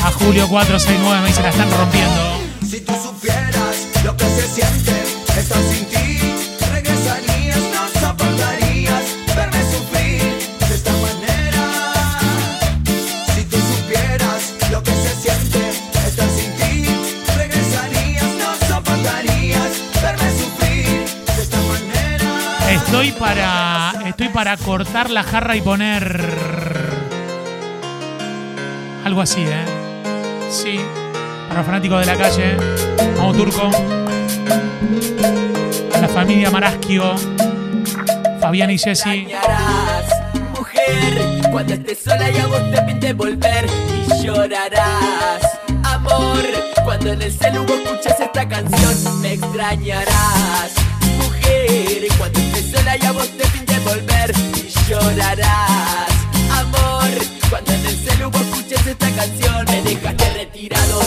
A 0.03 0.11
Julio 0.13 0.49
469 0.49 1.21
me 1.21 1.29
dice, 1.29 1.43
la 1.43 1.51
están 1.51 1.71
rompiendo. 1.71 2.41
Si 2.67 2.81
tú 2.81 2.95
supieras 2.95 3.87
lo 4.03 4.17
que 4.17 4.25
se 4.25 4.49
siente 4.49 4.93
estar 5.39 5.63
sin 5.71 5.90
para. 23.21 23.93
Estoy 24.07 24.29
para 24.31 24.57
cortar 24.57 25.11
la 25.11 25.23
jarra 25.23 25.55
y 25.55 25.61
poner. 25.61 26.21
Algo 29.05 29.21
así, 29.21 29.43
¿eh? 29.43 29.65
Sí. 30.51 30.81
Para 31.47 31.61
los 31.61 31.67
fanáticos 31.67 32.01
de 32.01 32.07
la 32.07 32.17
calle. 32.17 32.57
Vamos, 33.17 33.37
turco. 33.37 33.71
A 35.95 35.99
la 35.99 36.09
familia 36.09 36.51
Maraschio. 36.51 37.15
Fabián 38.41 38.71
y 38.71 38.79
Jessy. 38.79 39.29
mujer, 40.57 41.43
cuando 41.53 41.75
estés 41.75 41.99
sola 41.99 42.31
y 42.31 42.39
a 42.39 42.47
vos 42.47 42.71
te 42.71 42.83
pinte 42.83 43.13
volver 43.13 43.67
y 43.67 44.25
llorarás, 44.25 45.43
amor, 45.83 46.43
cuando 46.85 47.13
en 47.13 47.23
el 47.23 47.33
celu 47.33 47.65
escuches 47.65 48.19
esta 48.19 48.49
canción 48.49 49.21
me 49.21 49.35
extrañarás, 49.35 50.73
cuando 52.19 52.39
estés 52.39 52.71
sola 52.71 52.97
y 53.01 53.05
a 53.07 53.13
vos 53.13 53.29
te 53.37 53.49
pinte 53.49 53.79
volver 53.81 54.33
y 54.57 54.89
llorarás, 54.89 56.11
amor, 56.51 57.11
cuando 57.49 57.73
en 57.73 57.87
el 57.87 57.97
celu 57.97 58.31
vos 58.31 58.43
escuches 58.43 58.87
esta 58.87 59.11
canción 59.11 59.65
me 59.67 59.83
dejaste 59.83 60.31
retirado, 60.35 61.01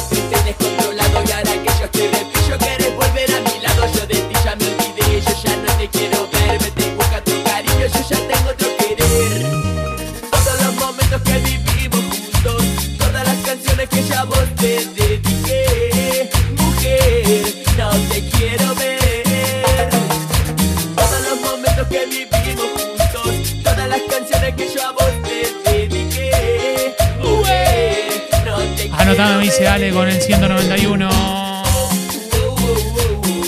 dice 29.63 29.67
Ale 29.67 29.91
con 29.91 30.07
el 30.09 30.21
191. 30.21 31.09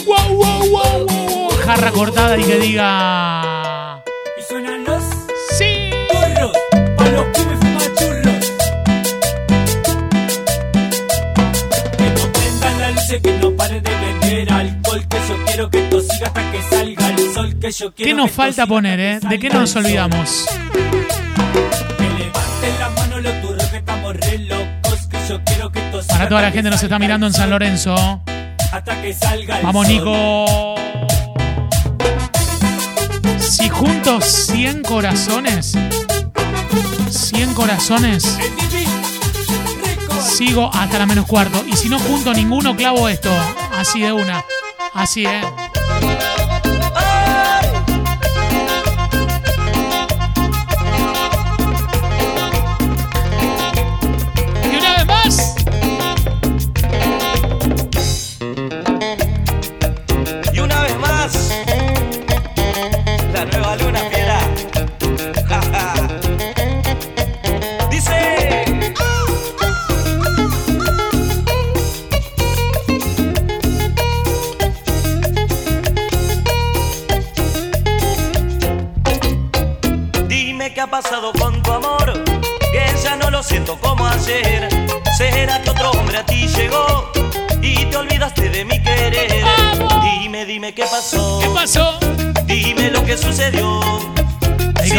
Wow, 0.06 0.36
wow, 0.36 0.69
wow. 0.69 1.49
Jarra 1.65 1.91
cortada 1.91 2.38
y 2.38 2.43
que 2.43 2.60
diga. 2.60 4.01
Y 4.39 4.43
suenan 4.47 4.84
los 4.86 5.04
Sí. 5.58 5.89
los 6.41 6.51
fuman 7.60 7.95
churros. 7.95 8.51
Que 11.97 12.10
no 12.10 12.32
prendan 12.32 12.80
la 12.80 12.91
luz, 12.91 13.19
que 13.21 13.38
no 13.41 13.51
paren 13.56 13.84
de 13.84 13.91
beber 13.91 14.54
alcohol. 14.54 15.06
Que 15.10 15.17
yo 15.28 15.45
quiero 15.45 15.69
que 15.69 15.84
esto 15.84 16.01
siga 16.01 16.28
hasta 16.28 16.51
que 16.51 16.62
salga 16.63 17.10
el 17.10 17.34
sol. 17.34 17.60
Que 17.60 17.71
yo 17.71 17.91
quiero 17.93 18.10
¿Qué 18.10 18.13
nos 18.13 18.28
que 18.28 18.36
falta 18.36 18.67
poner, 18.67 18.99
eh? 18.99 19.19
¿De 19.28 19.39
qué 19.39 19.49
nos 19.49 19.69
sol. 19.69 20.64
Para 26.15 26.30
toda 26.30 26.41
la 26.43 26.51
gente 26.51 26.63
que 26.63 26.69
nos 26.69 26.82
está 26.82 26.97
mirando 26.97 27.28
en 27.28 27.34
San. 27.34 27.49
Lorenzo. 27.49 27.93
Hasta 28.71 29.01
que 29.01 29.13
salga 29.13 29.60
el 29.60 29.65
Vamos. 29.65 29.86
Nico. 29.86 30.75
Si 33.38 33.67
juntos 33.67 34.23
100 34.23 34.84
corazones, 34.84 35.73
100 37.10 37.54
corazones, 37.54 38.38
sigo 40.21 40.71
hasta 40.73 40.99
la 40.99 41.06
menos 41.06 41.25
cuarto. 41.25 41.65
Y 41.67 41.73
si 41.75 41.89
no 41.89 41.99
junto 41.99 42.34
ninguno, 42.34 42.78
clavo 42.78 43.10
esto. 43.10 43.30
Así 43.78 43.99
de 43.99 44.13
una. 44.13 44.45
Así, 44.93 45.25
¿eh? 45.25 45.41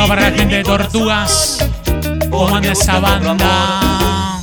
Para 0.08 0.30
la 0.30 0.36
gente 0.36 0.56
de 0.56 0.62
Tortugas. 0.62 1.58
¿Cómo 2.30 2.54
anda 2.54 2.72
esa 2.72 3.00
banda? 3.00 4.40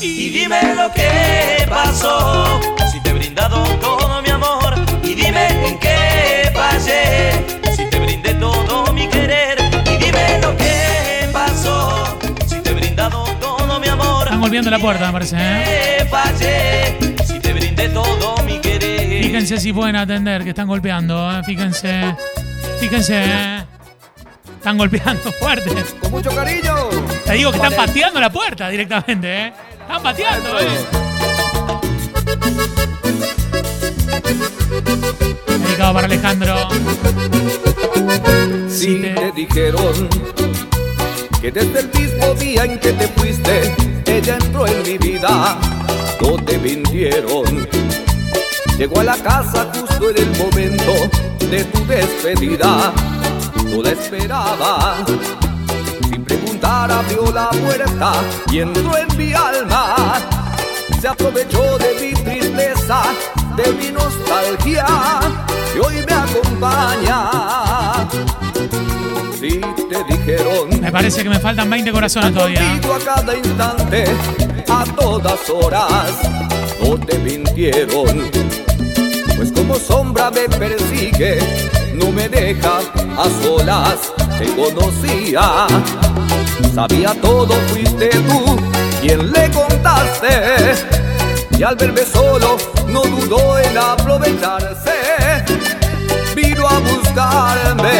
Y 0.00 0.28
dime 0.28 0.74
lo 0.74 0.92
que 0.92 1.66
pasó. 1.68 2.60
Si 2.92 3.00
te 3.00 3.10
he 3.10 3.12
brindado 3.14 3.64
todo 3.80 4.20
mi 4.20 4.28
amor. 4.28 4.74
Y 5.02 5.14
dime 5.14 5.68
en 5.68 5.78
qué 5.78 6.52
fallé. 6.54 7.44
todo 8.38 8.92
mi 8.92 9.08
querer. 9.08 9.58
Y 9.86 9.96
dime 10.04 10.38
lo 10.42 10.54
que 10.56 11.28
pasó. 11.32 12.18
Si 12.46 12.60
te 12.60 12.70
he 12.70 12.74
brindado 12.74 13.24
todo 13.40 13.80
mi 13.80 13.88
amor. 13.88 14.24
Están 14.24 14.40
golpeando 14.40 14.70
la 14.70 14.78
puerta, 14.78 15.06
me 15.06 15.12
parece, 15.12 15.36
¿eh? 15.38 16.06
Fallé. 16.10 16.98
Si 17.24 17.40
te 17.40 17.54
brindé 17.54 17.88
todo 17.88 18.36
mi 18.44 18.58
querer. 18.60 19.22
Fíjense 19.24 19.58
si 19.60 19.72
pueden 19.72 19.96
atender, 19.96 20.44
que 20.44 20.50
están 20.50 20.66
golpeando, 20.66 21.32
¿eh? 21.32 21.42
Fíjense. 21.44 22.14
Fíjense, 22.80 23.24
¿eh? 23.24 23.55
Están 24.66 24.78
golpeando 24.78 25.30
fuerte. 25.38 25.70
Con 26.00 26.10
mucho 26.10 26.34
cariño. 26.34 26.74
Te 27.24 27.34
digo 27.34 27.52
que 27.52 27.56
están 27.58 27.72
pateando 27.72 28.18
la 28.18 28.32
puerta 28.32 28.68
directamente, 28.68 29.46
¿eh? 29.46 29.52
Están 29.80 30.02
pateando, 30.02 30.58
¿eh? 30.58 30.66
Dedicado 35.46 35.94
para 35.94 36.06
Alejandro. 36.06 36.68
Si 38.68 39.02
te 39.02 39.32
dijeron 39.36 40.08
que 41.40 41.52
desde 41.52 41.78
el 41.78 41.88
mismo 41.92 42.34
día 42.34 42.64
en 42.64 42.80
que 42.80 42.92
te 42.92 43.06
fuiste, 43.06 43.72
ella 44.04 44.34
entró 44.34 44.66
en 44.66 44.82
mi 44.82 44.98
vida, 44.98 45.60
no 46.20 46.44
te 46.44 46.58
mintieron. 46.58 47.68
Llegó 48.76 48.98
a 48.98 49.04
la 49.04 49.16
casa 49.16 49.70
justo 49.72 50.10
en 50.10 50.18
el 50.18 50.36
momento 50.36 50.92
de 51.50 51.64
tu 51.64 51.86
despedida, 51.86 52.92
no 53.76 53.82
la 53.82 53.90
esperaba. 53.90 54.96
Sin 56.08 56.24
preguntar 56.24 56.90
abrió 56.90 57.30
la 57.32 57.50
puerta 57.50 58.12
y 58.50 58.60
entró 58.60 58.96
en 58.96 59.16
mi 59.16 59.32
alma. 59.32 60.18
Se 61.00 61.08
aprovechó 61.08 61.78
de 61.78 61.94
mi 62.00 62.14
tristeza, 62.14 63.02
de 63.56 63.72
mi 63.72 63.90
nostalgia, 63.90 64.86
que 65.72 65.80
hoy 65.80 66.04
me 66.06 66.14
acompaña. 66.14 67.30
Si 69.38 69.60
te 69.60 70.04
dijeron 70.08 70.80
Me 70.80 70.90
parece 70.90 71.22
que 71.22 71.28
me 71.28 71.38
faltan 71.38 71.68
20 71.68 71.92
corazones 71.92 72.32
todavía. 72.32 72.60
a 72.74 72.98
cada 73.04 73.36
instante, 73.36 74.04
a 74.68 74.84
todas 74.84 75.50
horas, 75.50 76.12
no 76.82 76.98
te 76.98 77.18
mintieron. 77.18 78.30
Pues 79.36 79.52
como 79.52 79.74
sombra 79.74 80.30
me 80.30 80.48
persigue, 80.48 81.38
no 81.96 82.12
me 82.12 82.28
deja 82.28 82.78
a 83.16 83.24
solas, 83.42 84.12
te 84.38 84.46
conocía. 84.54 85.66
Sabía 86.74 87.14
todo, 87.20 87.54
fuiste 87.68 88.10
tú 88.10 88.58
quien 89.00 89.32
le 89.32 89.50
contaste. 89.50 90.74
Y 91.58 91.62
al 91.62 91.76
verme 91.76 92.02
solo, 92.02 92.58
no 92.88 93.02
dudó 93.02 93.58
en 93.58 93.78
aprovecharse. 93.78 95.44
Vino 96.34 96.68
a 96.68 96.78
buscarme 96.80 97.96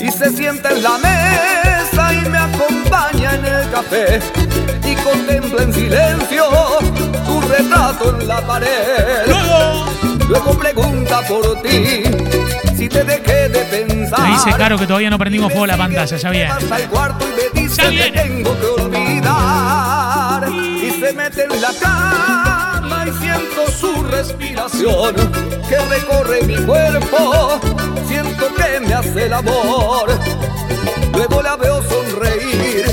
y 0.00 0.10
se 0.10 0.30
sienta 0.30 0.70
en 0.70 0.82
la 0.82 0.98
mesa 0.98 2.12
y 2.12 2.28
me 2.28 2.38
acompaña 2.38 3.34
en 3.34 3.44
el 3.46 3.70
café 3.70 4.20
y 4.84 4.94
contempla 4.96 5.62
en 5.62 5.72
silencio 5.72 6.44
tu 7.26 7.40
retrato 7.40 8.18
en 8.20 8.28
la 8.28 8.46
pared. 8.46 9.97
Pregunta 10.58 11.22
por 11.26 11.62
ti 11.62 12.02
si 12.76 12.88
te 12.88 13.04
dejé 13.04 13.48
de 13.48 13.64
pensar. 13.64 14.20
Me 14.20 14.28
dice 14.30 14.50
Caro 14.56 14.78
que 14.78 14.86
todavía 14.86 15.10
no 15.10 15.18
prendimos 15.18 15.50
fuego 15.52 15.66
la 15.66 15.76
pantalla, 15.76 16.16
ya. 16.16 16.48
Pasa 16.48 16.74
al 16.76 16.88
cuarto 16.88 17.26
y 17.26 17.30
me 17.30 17.62
dice 17.62 17.82
que 17.90 18.10
tengo 18.12 18.58
que 18.60 18.66
olvidar 18.82 20.48
y 20.52 20.90
se 20.90 21.12
mete 21.12 21.44
en 21.44 21.60
la 21.60 21.72
cama 21.80 23.06
y 23.06 23.12
siento 23.22 23.70
su 23.70 24.02
respiración 24.04 25.14
que 25.68 25.78
recorre 25.88 26.42
mi 26.42 26.56
cuerpo. 26.56 27.60
Siento 28.06 28.54
que 28.54 28.80
me 28.80 28.94
hace 28.94 29.26
el 29.26 29.32
amor. 29.32 30.08
Luego 31.12 31.42
la 31.42 31.56
veo 31.56 31.82
sonreír 31.82 32.84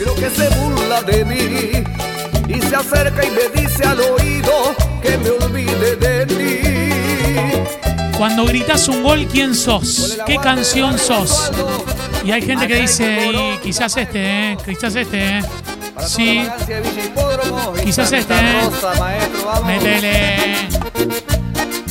creo 0.00 0.14
que 0.14 0.30
se 0.30 0.48
burla 0.56 1.02
de 1.02 1.24
mí. 1.24 1.84
Y 2.48 2.60
se 2.60 2.74
acerca 2.74 3.24
y 3.24 3.30
me 3.30 3.60
dice 3.60 3.84
al 3.84 4.00
oído 4.00 4.74
que 5.02 5.16
me 5.18 5.30
ti 5.30 5.69
Cuando 8.20 8.44
gritas 8.44 8.86
un 8.88 9.02
gol, 9.02 9.26
¿quién 9.32 9.54
sos? 9.54 10.18
¿Qué 10.26 10.36
canción 10.36 10.98
sos? 10.98 11.50
Y 12.22 12.30
hay 12.32 12.42
gente 12.42 12.68
que 12.68 12.74
dice, 12.82 13.32
y 13.32 13.56
quizás 13.62 13.96
este, 13.96 14.52
¿eh? 14.52 14.58
Quizás 14.62 14.94
este, 14.94 15.38
¿eh? 15.38 15.42
Sí. 16.06 16.46
Quizás 17.82 18.12
este, 18.12 18.34
¿eh? 18.34 18.68
Métele. 19.64 20.68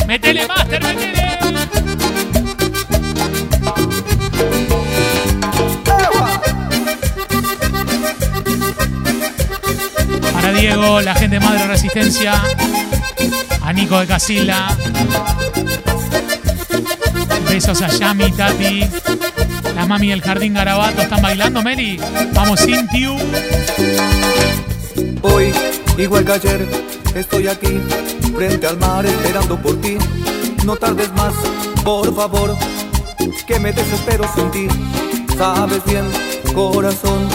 Métele, 0.06 0.48
Master, 0.48 0.84
métele. 0.84 1.40
Para 10.32 10.52
Diego, 10.54 11.02
la 11.02 11.16
gente 11.16 11.40
de 11.40 11.44
Madre 11.44 11.66
Resistencia. 11.66 12.40
A 13.64 13.74
Nico 13.74 14.00
de 14.00 14.06
Casilla. 14.06 14.68
Besos 17.50 17.82
a 17.82 17.88
Yami, 17.88 18.32
Tati. 18.32 18.86
La 19.76 19.86
mami 19.88 20.10
del 20.10 20.22
jardín 20.22 20.54
Garabato 20.54 21.02
están 21.02 21.22
bailando, 21.22 21.64
Meli. 21.64 22.00
Vamos, 22.34 22.60
Cintiu. 22.62 23.16
Hoy, 25.24 25.52
igual 25.98 26.26
que 26.26 26.32
ayer, 26.32 26.68
estoy 27.16 27.48
aquí, 27.48 27.80
frente 28.36 28.68
al 28.68 28.78
mar, 28.78 29.06
esperando 29.06 29.60
por 29.60 29.82
ti. 29.82 29.98
No 30.64 30.76
tardes 30.76 31.12
más, 31.14 31.34
por 31.84 32.16
favor, 32.16 32.56
que 33.48 33.60
me 33.60 33.72
desespero 33.72 34.26
sin 34.36 34.52
ti. 34.52 34.68
Sabes 35.36 35.84
bien, 35.86 36.06
corazón, 36.54 37.28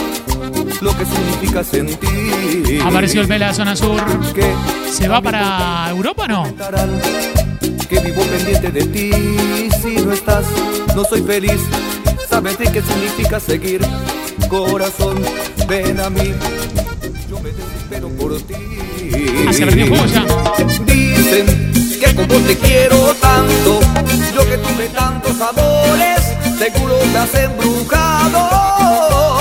lo 0.80 0.96
que 0.96 1.04
significa 1.04 1.64
sentir. 1.64 2.82
Apareció 2.84 3.20
el 3.20 3.26
Vela 3.26 3.48
de 3.48 3.54
Zona 3.54 3.74
Sur. 3.74 4.00
Que 4.32 4.54
¿Se 4.92 5.08
va 5.08 5.20
para 5.20 5.90
Europa 5.90 6.24
o 6.24 6.28
no? 6.28 6.54
Que 7.86 8.00
vivo 8.00 8.22
pendiente 8.22 8.70
de 8.70 8.84
ti. 8.84 9.10
Si 9.82 9.96
no 9.96 10.12
estás, 10.12 10.44
no 10.94 11.04
soy 11.04 11.22
feliz. 11.22 11.60
Sabes 12.28 12.58
de 12.58 12.64
qué 12.64 12.82
significa 12.82 13.40
seguir. 13.40 13.80
Corazón, 14.48 15.22
ven 15.68 16.00
a 16.00 16.10
mí. 16.10 16.32
Yo 17.28 17.40
me 17.40 17.50
desespero 17.50 18.08
por 18.10 18.40
ti. 18.42 18.54
Ah. 18.56 20.52
Dicen 20.86 21.72
que 22.00 22.14
como 22.14 22.34
te 22.46 22.56
quiero 22.56 23.14
tanto, 23.20 23.80
yo 24.34 24.48
que 24.48 24.58
tuve 24.58 24.88
tantos 24.88 25.40
amores, 25.40 26.20
seguro 26.58 26.96
te 27.12 27.18
has 27.18 27.34
embrujado. 27.34 29.33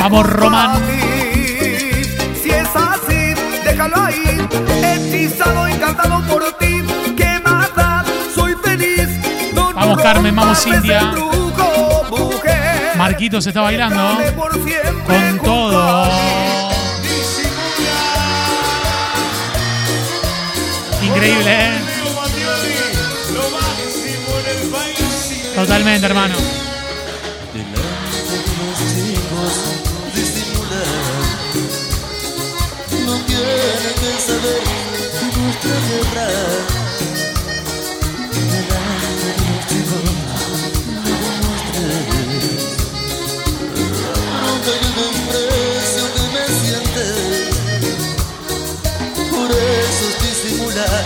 Vamos, 0.00 0.26
Román. 0.26 0.80
Si 2.42 2.50
es 2.50 2.68
así, 2.74 3.34
déjalo 3.62 4.00
ahí. 4.00 4.48
Hechizado, 4.82 5.66
encantado 5.66 6.22
por 6.26 6.42
ti. 6.56 6.82
¿Qué 7.14 7.38
mata? 7.44 8.02
Soy 8.34 8.54
feliz. 8.64 9.08
No, 9.54 9.74
Vamos, 9.74 10.00
Carmen, 10.00 10.34
vamos, 10.34 10.66
embrujo, 10.66 12.06
mujer. 12.08 12.96
Marquito 12.96 13.42
se 13.42 13.50
está 13.50 13.60
bailando. 13.60 14.18
Con 15.06 15.38
todo. 15.44 16.08
Increíble, 21.02 21.66
¿eh? 21.66 21.72
Totalmente, 25.54 26.06
hermano. 26.06 26.59
Saber 34.20 34.62
nuestra 35.36 35.76
guerra. 35.88 36.28
Delante 38.52 39.24
de 39.24 39.32
los 39.48 39.60
chicos, 39.68 40.08
no 40.94 41.12
demuestres. 41.36 42.04
Yo 44.66 44.72
desprecio 44.98 46.04
que 46.14 46.24
me 46.34 46.44
sientes. 46.60 47.16
Por 49.30 49.48
eso 49.50 50.04
es 50.10 50.16
disimular, 50.26 51.04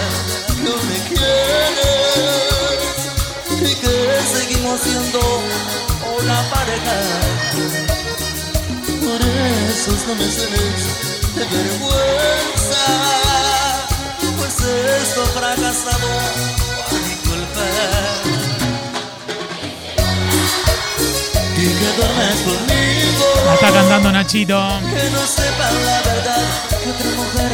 no 0.64 0.74
me 0.88 0.98
quieres. 1.08 2.88
Y 3.60 3.72
que 3.82 3.94
seguimos 4.34 4.76
siendo 4.80 5.20
una 6.18 6.38
pareja. 6.50 6.96
Por 9.04 9.20
eso 9.22 9.90
no 10.08 10.12
me 10.16 10.28
celes 10.30 11.13
de 11.34 11.44
vergüenza 11.44 12.84
Pues 14.38 14.54
esto 15.02 15.24
fracasado 15.26 16.08
por 16.90 17.00
mi 17.00 17.14
culpa 17.28 17.64
que 21.54 21.96
duermes 21.96 22.40
conmigo. 22.42 23.26
La 23.46 23.54
está 23.54 23.72
cantando 23.72 24.12
Nachito. 24.12 24.60
Que 24.80 25.10
no 25.10 25.26
sepan 25.26 25.74
la 25.86 26.02
verdad 26.02 26.44
que 26.82 26.90
otra 26.90 27.10
mujer 27.20 27.52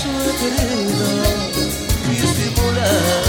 yo 0.00 0.10
he 0.24 0.32
querido 0.40 1.06
y 2.10 2.16
estimular. 2.16 3.22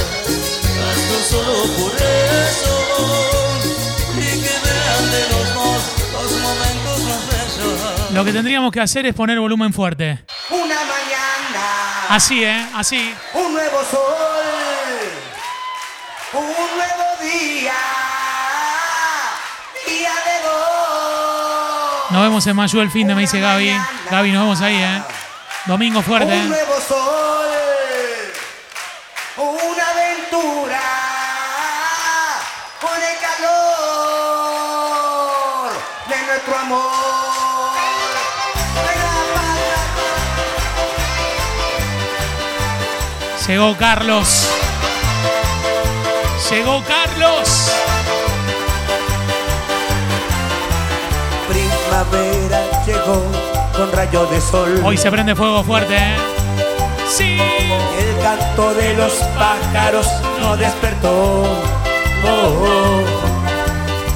Basta 0.80 1.18
solo 1.30 1.54
por 1.78 1.94
eso 1.96 2.76
y 4.18 4.40
que 4.44 4.56
vean 4.66 5.04
de 5.12 5.22
los 5.32 5.46
dos 5.54 5.82
los 6.14 6.32
momentos. 6.42 6.81
Lo 8.14 8.26
que 8.26 8.34
tendríamos 8.34 8.72
que 8.72 8.82
hacer 8.82 9.06
es 9.06 9.14
poner 9.14 9.40
volumen 9.40 9.74
fuerte. 9.74 10.20
Una 10.50 10.76
mañana, 10.76 12.08
Así, 12.10 12.44
¿eh? 12.44 12.68
Así. 12.76 13.14
un 13.34 13.54
nuevo 13.54 13.80
sol, 13.90 14.44
un 16.34 16.46
nuevo 16.46 17.04
día, 17.22 17.74
día 19.88 20.10
de 20.12 20.44
dos. 20.44 22.12
Nos 22.12 22.22
vemos 22.24 22.46
en 22.48 22.56
Mayu 22.58 22.82
el 22.82 22.92
fin 22.92 23.08
de, 23.08 23.16
me 23.16 23.22
dice 23.22 23.40
Gaby. 23.40 23.72
Gaby, 24.10 24.32
nos 24.34 24.42
vemos 24.44 24.62
ahí, 24.62 24.76
¿eh? 24.76 25.02
Domingo 25.66 26.02
fuerte, 26.02 26.26
Un 26.34 26.34
¿eh? 26.34 26.46
nuevo 26.48 26.82
sol, 26.86 27.41
Llegó 43.52 43.76
Carlos. 43.76 44.48
Llegó 46.50 46.82
Carlos. 46.86 47.70
Primavera 51.50 52.62
llegó 52.86 53.22
con 53.76 53.92
rayo 53.92 54.26
de 54.28 54.40
sol. 54.40 54.82
Hoy 54.86 54.96
se 54.96 55.12
prende 55.12 55.36
fuego 55.36 55.66
fuerte, 55.66 55.98
¿eh? 55.98 56.16
Sí. 57.10 57.38
El 57.42 58.24
canto 58.24 58.74
de 58.74 58.94
los 58.94 59.12
pájaros 59.38 60.08
no 60.40 60.56
despertó. 60.56 61.44
Oh, 62.24 62.48
oh. 62.56 63.04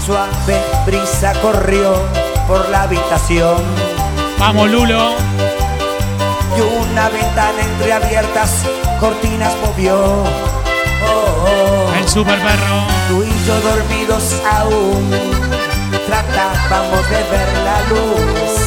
Suave 0.05 0.63
brisa 0.85 1.33
corrió 1.41 1.93
por 2.47 2.69
la 2.69 2.83
habitación. 2.83 3.57
Vamos, 4.39 4.69
Lulo. 4.69 5.34
Una 6.95 7.09
ventana 7.09 7.61
entreabiertas, 7.61 8.63
cortinas 9.01 9.53
movió. 9.57 9.97
Oh, 9.97 11.45
oh. 11.45 11.93
El 11.93 12.07
super 12.07 12.39
perro. 12.39 12.87
Tú 13.09 13.21
y 13.21 13.45
yo 13.45 13.59
dormidos 13.59 14.41
aún 14.49 15.11
tratábamos 16.07 17.09
de 17.09 17.17
ver 17.17 17.49
la 17.65 17.81
luz. 17.89 18.61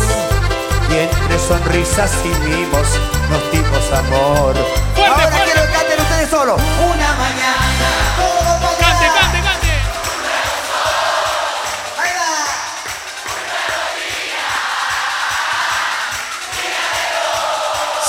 Y 0.90 0.98
entre 0.98 1.38
sonrisas 1.38 2.12
y 2.22 2.28
mimos 2.46 2.86
nos 3.30 3.50
dimos 3.50 3.92
amor. 3.94 4.54
Ahora 5.08 5.44
quiero 5.44 5.62
que 5.62 5.72
canten 5.72 5.98
ustedes 5.98 6.28
solo. 6.28 6.56
Una 6.56 7.12
mañana. 7.14 7.67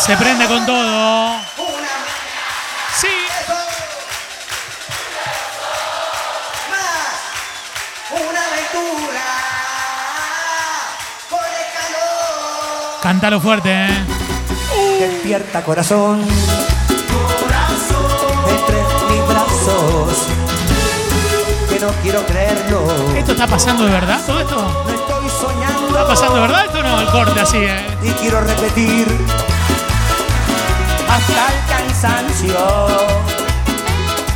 Se 0.10 0.18
prende 0.18 0.48
con 0.48 0.66
todo. 0.66 1.36
Sí. 3.00 3.08
Una 8.10 8.42
aventura 8.48 9.28
con 11.30 11.40
el 11.40 11.68
calor. 11.76 13.02
Cántalo 13.04 13.40
fuerte, 13.40 13.70
¿eh? 13.72 14.06
Despierta 15.00 15.64
corazón. 15.64 16.22
Entre 18.48 18.78
mis 19.12 19.28
brazos. 19.28 20.28
Que 21.70 21.80
no 21.80 21.90
quiero 22.02 22.26
creerlo. 22.26 23.16
¿Esto 23.16 23.34
está 23.34 23.46
pasando 23.46 23.86
de 23.86 23.92
verdad 23.92 24.20
todo 24.26 24.40
esto? 24.40 24.56
No 24.56 24.90
estoy 24.90 25.30
soñando. 25.30 25.88
¿Está 25.90 26.08
pasando 26.08 26.34
de 26.34 26.42
verdad 26.42 26.66
esto 26.66 26.80
o 26.80 26.82
no? 26.82 27.00
El 27.00 27.08
corte 27.10 27.40
así, 27.40 27.58
¿eh? 27.58 27.86
Y 28.02 28.10
quiero 28.14 28.42
repetir. 28.42 29.08
Hasta 31.20 31.48
cansancio. 31.68 32.88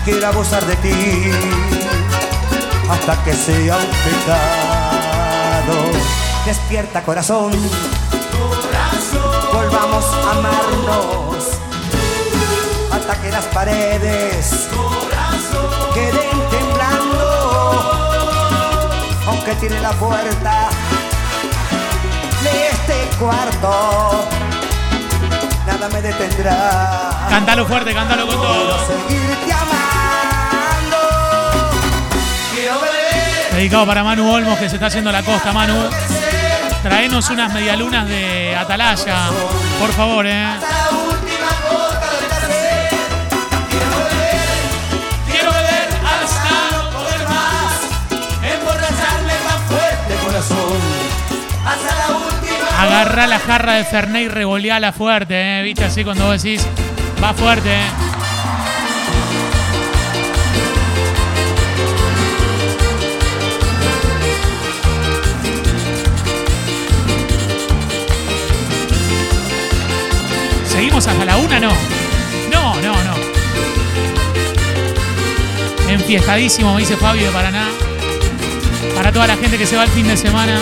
Quiero 0.04 0.28
abusar 0.28 0.66
de 0.66 0.76
ti. 0.78 1.32
Hasta 2.90 3.24
que 3.24 3.34
sea 3.34 3.78
un 3.78 3.86
pecado. 4.06 5.92
Despierta 6.46 7.04
corazón. 7.04 7.54
Volvamos 9.54 10.06
a 10.06 10.32
amarnos. 10.32 11.46
Hasta 12.92 13.16
que 13.22 13.32
las 13.32 13.46
paredes 13.46 14.68
queden 15.94 16.50
temblando. 16.52 17.92
Aunque 19.28 19.56
tiene 19.56 19.80
la 19.80 19.92
puerta 19.94 20.70
de 22.44 22.68
este 22.70 23.10
cuarto. 23.18 24.28
Nada 25.84 25.96
me 25.96 26.02
detendrá. 26.02 27.28
Cántalo 27.30 27.66
fuerte, 27.66 27.94
cántalo 27.94 28.26
con 28.26 28.38
todo. 28.38 28.88
Seguirte 28.88 29.52
amando. 29.52 30.98
Quiero 32.54 32.76
beber. 32.80 33.54
Dedicado 33.54 33.86
para 33.86 34.02
Manu 34.06 34.32
Olmos 34.32 34.58
que 34.60 34.70
se 34.70 34.76
está 34.76 34.86
haciendo 34.88 35.12
la 35.12 35.24
costa, 35.24 35.52
Manu. 35.52 35.90
Traenos 36.84 37.30
unas 37.30 37.52
medialunas 37.52 38.08
de 38.08 38.56
Atalaya. 38.56 39.28
Por 39.78 39.92
favor, 39.92 40.26
eh. 40.26 40.58
Agarra 52.84 53.28
la 53.28 53.40
jarra 53.40 53.76
de 53.76 53.86
Fernet 53.86 54.24
y 54.24 54.28
revoleala 54.28 54.92
fuerte, 54.92 55.60
eh. 55.60 55.64
¿Viste? 55.64 55.86
Así 55.86 56.04
cuando 56.04 56.26
vos 56.26 56.44
decís, 56.44 56.68
va 57.24 57.34
fuerte, 57.34 57.74
eh. 57.74 57.88
¿Seguimos 70.68 71.08
hasta 71.08 71.24
la 71.24 71.38
una? 71.38 71.60
No. 71.62 71.72
No, 72.52 72.76
no, 72.82 72.94
no. 72.94 73.14
Enfiestadísimo, 75.88 76.74
me 76.74 76.82
dice 76.82 76.98
Fabio 76.98 77.28
de 77.28 77.32
Paraná. 77.32 77.70
Para 78.94 79.14
toda 79.14 79.28
la 79.28 79.38
gente 79.38 79.58
que 79.58 79.66
se 79.66 79.78
va 79.78 79.86
el 79.86 79.90
fin 79.90 80.06
de 80.06 80.18
semana 80.18 80.60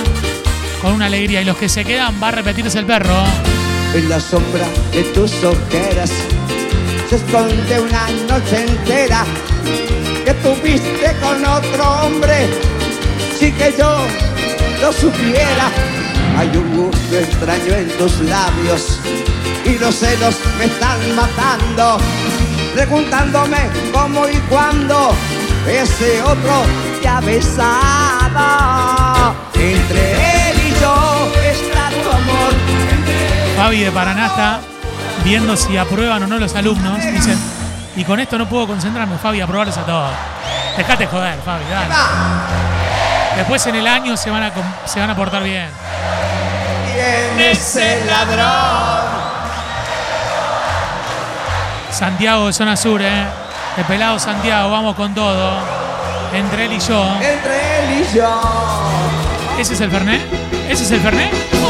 con 0.82 0.94
una 0.94 1.06
alegría. 1.06 1.42
Y 1.42 1.46
los 1.46 1.58
que 1.58 1.70
se 1.70 1.86
quedan 1.86 2.22
va 2.22 2.30
a 2.30 2.32
repetirse 2.32 2.80
el 2.80 2.86
perro. 2.86 3.24
En 3.94 4.10
la 4.10 4.20
sombra 4.20 4.68
de 4.92 5.04
tus 5.14 5.32
ojeras 5.44 6.12
se 7.10 7.16
esconde 7.18 7.80
una 7.80 8.08
noche 8.30 8.66
entera 8.66 9.26
que 10.26 10.34
tuviste 10.36 11.14
con 11.22 11.46
otro 11.46 11.84
hombre. 12.02 12.48
Si 13.38 13.52
que 13.52 13.74
yo 13.78 13.98
lo 14.82 14.94
supiera, 14.94 15.70
hay 16.38 16.48
un 16.56 16.78
gusto 16.78 17.18
extraño 17.18 17.74
en 17.74 17.90
tus 17.98 18.20
labios 18.22 19.00
y 19.66 19.78
los 19.78 19.96
celos 19.96 20.36
me 20.58 20.66
están 20.66 21.16
matando, 21.16 21.98
preguntándome 22.74 23.70
cómo 23.92 24.28
y 24.28 24.38
cuándo 24.50 25.14
ese 25.68 26.22
otro 26.22 26.64
te 27.02 27.08
ha 27.08 27.20
besado. 27.20 28.42
Entre 29.56 30.21
Fabi 33.62 33.84
de 33.84 33.92
Paraná 33.92 34.26
está 34.26 34.60
viendo 35.24 35.56
si 35.56 35.78
aprueban 35.78 36.24
o 36.24 36.26
no 36.26 36.40
los 36.40 36.56
alumnos. 36.56 36.98
Dicen, 36.98 37.38
y 37.96 38.04
con 38.04 38.20
esto 38.20 38.40
no 38.40 38.50
puedo 38.50 38.66
concentrarme, 38.66 39.20
Fabi, 39.20 39.40
aprobarlos 39.40 39.78
a 39.78 39.86
todos. 39.86 40.10
Dejate 40.76 41.06
joder, 41.06 41.36
Fabi, 41.46 41.64
dale. 41.70 41.94
Después 43.36 43.64
en 43.68 43.76
el 43.76 43.86
año 43.86 44.18
se 44.18 44.32
van 44.32 44.42
a, 44.42 44.52
se 44.86 45.00
van 45.00 45.12
a 45.12 45.16
portar 45.16 45.44
bien. 45.44 45.68
¿Quién 46.92 47.52
es 47.52 47.76
el 47.76 48.08
ladrón? 48.08 49.12
Santiago 51.92 52.48
de 52.48 52.54
Zona 52.54 52.76
Sur, 52.76 53.00
¿eh? 53.04 53.26
De 53.78 53.84
pelado 53.84 54.18
Santiago, 54.18 54.72
vamos 54.72 54.96
con 54.96 55.14
todo. 55.14 55.60
Entre 56.34 56.66
él 56.66 56.74
y 56.74 56.80
yo. 56.80 57.06
Entre 57.22 57.84
él 57.84 58.02
y 58.02 58.18
yo. 58.18 58.42
¿Ese 59.60 59.76
es 59.76 59.82
el 59.82 59.92
Fernet? 59.92 60.22
¿Ese 60.68 60.84
es 60.84 60.90
el 60.90 61.00
Fernet? 61.02 61.61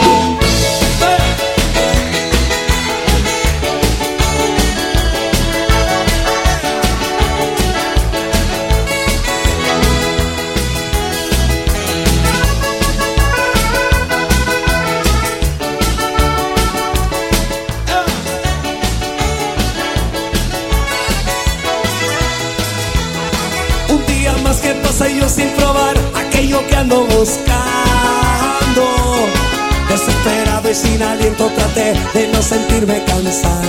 Sentirme 32.82 33.04
cansado. 33.06 33.62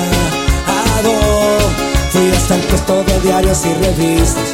Fui 2.11 2.31
hasta 2.31 2.55
el 2.57 2.61
puesto 2.63 3.05
de 3.05 3.21
diarios 3.21 3.61
y 3.65 3.75
revistas. 3.85 4.53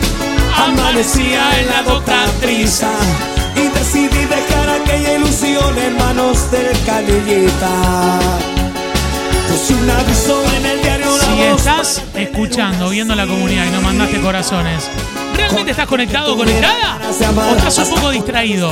Amanecía 0.57 1.61
en 1.61 1.67
la 1.69 1.83
doctriza 1.83 2.91
y 3.57 3.69
decidí 3.77 4.25
dejar 4.25 4.81
aquella 4.81 5.15
ilusión 5.15 5.79
en 5.79 5.97
manos 5.97 6.51
del 6.51 6.77
canillita. 6.85 8.19
Puse 9.49 9.75
un 9.75 9.91
aviso 9.91 10.43
en 10.57 10.67
el 10.67 10.83
diario 10.83 11.17
La 11.17 11.25
Si 11.25 11.31
Voz 11.31 11.59
estás 11.59 12.03
escuchando, 12.15 12.91
viendo 12.91 13.15
la 13.15 13.27
comunidad 13.27 13.67
y 13.67 13.71
no 13.71 13.81
mandaste 13.81 14.21
corazones, 14.21 14.89
¿realmente 15.37 15.71
estás 15.73 15.87
conectado 15.87 16.35
o 16.35 16.37
conectada? 16.37 16.99
¿O 17.09 17.57
estás 17.57 17.79
un 17.79 17.95
poco 17.95 18.11
distraído? 18.11 18.71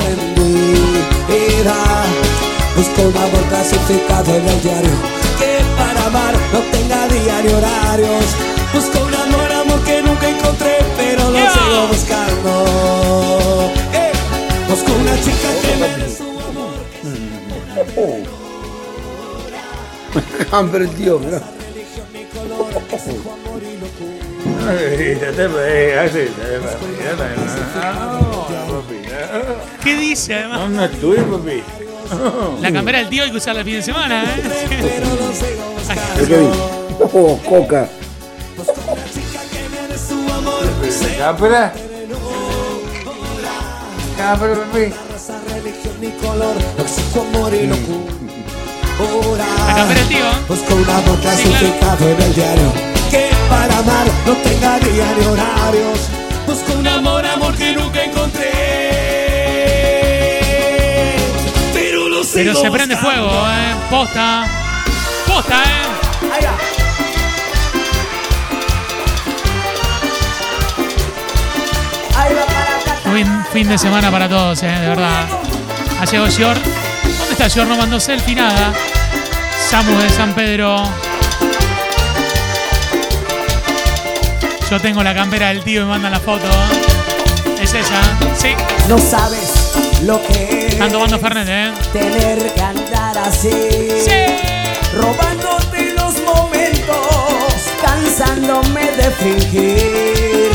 Busco 2.75 3.01
un 3.01 3.17
amor 3.17 3.43
clasificado 3.49 4.35
en 4.35 4.47
el 4.47 4.61
diario 4.61 5.06
amar 6.07 6.33
no 6.53 6.59
tenga 6.71 7.07
diario 7.07 7.57
horarios. 7.57 8.25
Busco 8.73 8.99
un 9.05 9.13
amor, 9.15 9.51
amor 9.51 9.79
que 9.83 10.01
nunca 10.01 10.29
encontré, 10.29 10.77
pero 10.97 11.29
lo 11.31 11.37
Yeah. 11.37 11.51
sigo 11.51 11.87
buscando. 11.87 12.51
Eh, 13.93 14.11
busco 14.69 14.91
una 14.93 15.15
chica 15.21 15.49
que 15.61 15.75
me 15.81 15.89
dé 15.97 16.15
su 16.15 16.27
Hambre 20.51 20.83
el 20.85 20.89
tío, 20.91 21.19
mira. 21.19 21.41
¿Qué 29.83 29.95
dice 29.97 30.33
además? 30.35 30.59
No, 30.59 30.69
no 30.69 30.83
es 30.85 30.91
tuyo, 30.99 31.23
papi. 31.31 31.63
La 32.61 32.71
cámara 32.71 32.99
del 32.99 33.09
tío 33.09 33.23
hay 33.23 33.31
que 33.31 33.37
usarla 33.37 33.61
el 33.61 33.65
fin 33.65 33.75
de 33.75 33.81
semana, 33.83 34.23
¿eh? 34.23 34.27
Oh, 37.13 37.37
coca. 37.47 37.87
Cámara. 41.17 41.73
Cámara, 44.17 44.55
papi. 44.55 44.93
La 49.37 49.75
cámara 49.75 49.93
del 49.93 50.07
tío. 50.07 50.25
Busco 50.47 50.75
un 50.75 50.89
amor 50.89 51.19
clasificado 51.19 52.09
en 52.09 52.21
el 52.21 52.33
diario 52.33 52.71
que 53.11 53.29
para 53.49 53.77
amar 53.77 54.07
no 54.25 54.33
tenga 54.37 54.79
diario 54.79 55.31
horarios. 55.31 55.99
Busco 56.45 56.73
un 56.79 56.87
amor, 56.87 57.25
amor 57.25 57.55
que 57.55 57.73
nunca 57.73 58.03
encontré. 58.03 58.56
Pero 62.37 62.53
se 62.53 62.69
prende 62.69 62.95
fuego, 62.95 63.31
¿eh? 63.49 63.73
Posta. 63.89 64.45
Posta, 65.25 65.55
¿eh? 65.55 65.87
Ahí 66.31 66.43
va. 66.45 66.55
Ahí 72.21 72.33
va 72.35 72.45
para 72.45 72.77
acá. 72.77 73.09
Buen 73.09 73.45
fin 73.51 73.67
de 73.67 73.79
semana 73.79 74.11
para 74.11 74.29
todos, 74.29 74.61
¿eh? 74.61 74.67
De 74.67 74.87
verdad. 74.87 75.25
Ha 75.99 76.05
llegado 76.05 76.29
Gior. 76.29 76.55
¿Dónde 77.17 77.31
está 77.31 77.49
Gior? 77.49 77.65
No 77.65 77.75
mandó 77.75 77.99
selfie, 77.99 78.35
nada. 78.35 78.71
Samu 79.67 79.97
de 79.97 80.09
San 80.11 80.35
Pedro. 80.35 80.83
Yo 84.69 84.79
tengo 84.79 85.01
la 85.01 85.15
campera 85.15 85.47
del 85.47 85.63
tío 85.63 85.81
y 85.81 85.83
me 85.85 85.89
mandan 85.89 86.11
la 86.11 86.19
foto. 86.19 86.47
Es 87.59 87.73
ella, 87.73 87.99
sí. 88.39 88.49
No 88.87 88.99
sabes 88.99 89.46
lo 90.03 90.21
que 90.21 90.67
es 90.67 90.73
Están 90.73 90.91
tomando 90.91 91.19
Fernet, 91.19 91.47
¿eh? 91.49 91.73
tener 91.91 92.53
que 92.53 92.61
andar 92.61 93.17
así. 93.17 93.49
Robándote 94.93 95.93
los 95.93 96.15
momentos, 96.21 96.97
cansándome 97.81 98.91
de 98.91 99.11
fingir, 99.11 100.51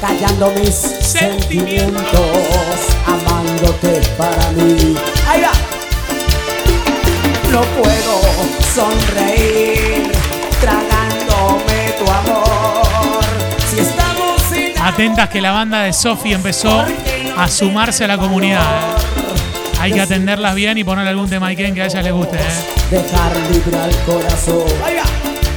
callando 0.00 0.50
mis 0.52 0.74
sentimientos, 0.74 2.04
amándote 3.06 4.00
para 4.16 4.50
mí. 4.52 4.96
Ahí 5.28 5.42
va. 5.42 5.52
No 7.50 7.62
puedo 7.62 8.20
sonreír, 8.74 10.10
tragándome 10.60 11.94
tu 11.98 12.10
amor. 12.10 13.24
Si 13.70 13.80
estamos 13.80 14.42
sin 14.50 14.78
Atentas 14.82 15.28
que 15.28 15.40
la 15.40 15.52
banda 15.52 15.82
de 15.82 15.92
Sofi 15.92 16.32
empezó 16.32 16.84
a 17.36 17.48
sumarse 17.48 18.04
a 18.04 18.08
la 18.08 18.18
comunidad. 18.18 18.60
¿eh? 18.62 19.80
Hay 19.80 19.92
que 19.92 20.00
atenderlas 20.00 20.54
bien 20.54 20.78
y 20.78 20.84
ponerle 20.84 21.10
algún 21.10 21.28
tema 21.28 21.48
Iken 21.48 21.74
que 21.74 21.82
a 21.82 21.86
ellas 21.86 22.02
les 22.02 22.12
guste. 22.12 22.36
¿eh? 22.36 22.40
dejar 22.90 23.36
libre 23.50 23.76
al 23.78 23.94
corazón. 24.04 24.64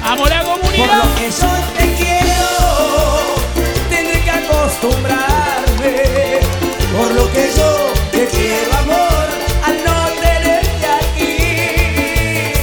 ¡Amo 0.03 0.25
la 0.25 0.41
Por 0.43 0.59
comunidad! 0.59 1.03
lo 1.03 1.15
que 1.15 1.29
yo 1.29 1.47
te 1.77 1.93
quiero, 1.95 2.47
tendré 3.89 4.21
que 4.23 4.31
acostumbrarme. 4.31 5.93
Por 6.97 7.11
lo 7.13 7.31
que 7.31 7.49
yo 7.55 7.93
te 8.11 8.25
quiero, 8.27 8.77
amor, 8.79 9.27
al 9.65 9.77
no 9.85 10.07
tenerte 10.21 10.87
aquí. 11.01 12.53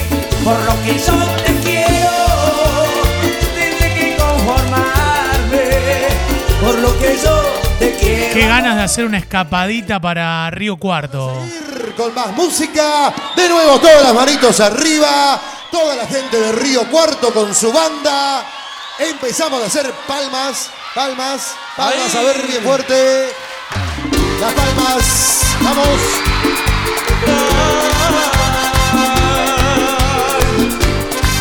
Por 0.43 0.59
lo 0.65 0.83
que 0.83 0.97
yo 0.99 1.17
te 1.45 1.46
Qué 8.37 8.47
ganas 8.47 8.75
de 8.75 8.83
hacer 8.83 9.03
una 9.03 9.17
escapadita 9.17 9.99
para 9.99 10.47
Río 10.51 10.77
Cuarto. 10.77 11.43
Con 11.97 12.13
más 12.13 12.27
música, 12.33 13.11
de 13.35 13.49
nuevo 13.49 13.79
todas 13.79 14.03
las 14.03 14.13
manitos 14.13 14.59
arriba, 14.59 15.41
toda 15.71 15.95
la 15.95 16.05
gente 16.05 16.39
de 16.39 16.51
Río 16.51 16.87
Cuarto 16.87 17.33
con 17.33 17.55
su 17.55 17.73
banda. 17.73 18.45
Empezamos 18.99 19.63
a 19.63 19.65
hacer 19.65 19.91
palmas, 20.07 20.69
palmas, 20.93 21.55
palmas, 21.75 22.13
a 22.13 22.21
ver 22.21 22.45
bien 22.45 22.61
fuerte. 22.61 23.29
Las 24.39 24.53
palmas, 24.53 25.41
vamos. 25.63 25.99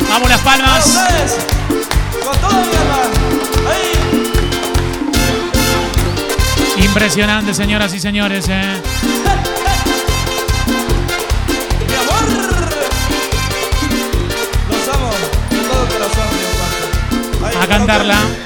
¡Vamos 0.09 0.30
las 0.30 0.40
palmas! 0.40 0.95
Impresionante, 7.07 7.54
señoras 7.54 7.94
y 7.94 8.00
señores. 8.00 8.48
¿eh? 8.48 8.82
Mi 11.86 11.94
amor. 11.94 12.24
Los 14.68 14.88
amo 14.92 15.11
de 15.50 15.57
todo 15.68 15.86
corazón, 15.86 17.62
A 17.62 17.66
cantarla. 17.68 18.45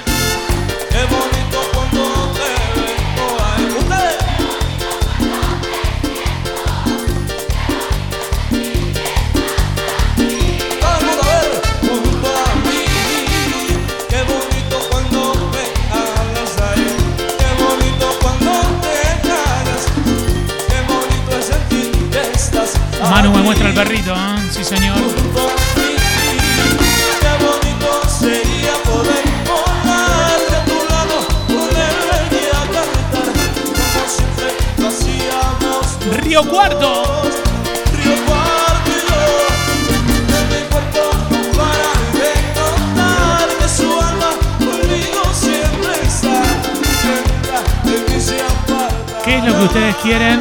Quieren? 49.96 50.40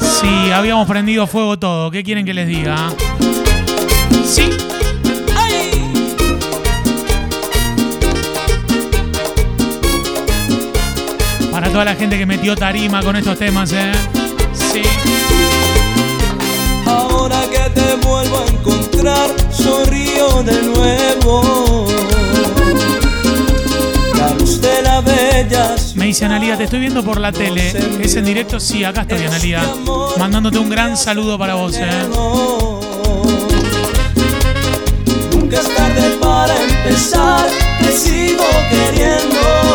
Si 0.00 0.50
habíamos 0.50 0.86
prendido 0.86 1.26
fuego 1.26 1.58
todo, 1.58 1.90
¿qué 1.90 2.02
quieren 2.02 2.24
que 2.24 2.34
les 2.34 2.48
diga? 2.48 2.76
Sí. 4.24 4.48
Para 11.50 11.68
toda 11.70 11.84
la 11.84 11.94
gente 11.94 12.18
que 12.18 12.26
metió 12.26 12.56
tarima 12.56 13.02
con 13.02 13.16
estos 13.16 13.38
temas, 13.38 13.72
¿eh? 13.72 13.92
Sí. 14.54 14.82
Ahora 16.86 17.40
que 17.50 17.70
te 17.70 17.94
vuelvo 18.06 18.38
a 18.38 18.46
encontrar, 18.46 19.30
sonrío 19.50 20.42
de 20.42 20.62
nuevo. 20.62 21.86
Me 25.94 26.06
dice 26.06 26.24
Analía, 26.24 26.56
te 26.56 26.64
estoy 26.64 26.80
viendo 26.80 27.02
por 27.02 27.20
la 27.20 27.32
tele. 27.32 27.72
¿Es 28.00 28.16
en 28.16 28.24
directo? 28.24 28.58
Sí, 28.60 28.84
acá 28.84 29.02
estoy, 29.02 29.24
Analía. 29.24 29.62
Mandándote 30.18 30.58
un 30.58 30.68
gran 30.68 30.96
saludo 30.96 31.38
para 31.38 31.54
vos. 31.54 31.76
Eh. 31.76 31.88
Nunca 35.32 35.60
es 35.60 35.74
tarde 35.74 36.16
para 36.20 36.54
empezar, 36.62 37.48
te 37.80 37.92
sigo 37.92 38.44
queriendo. 38.70 39.71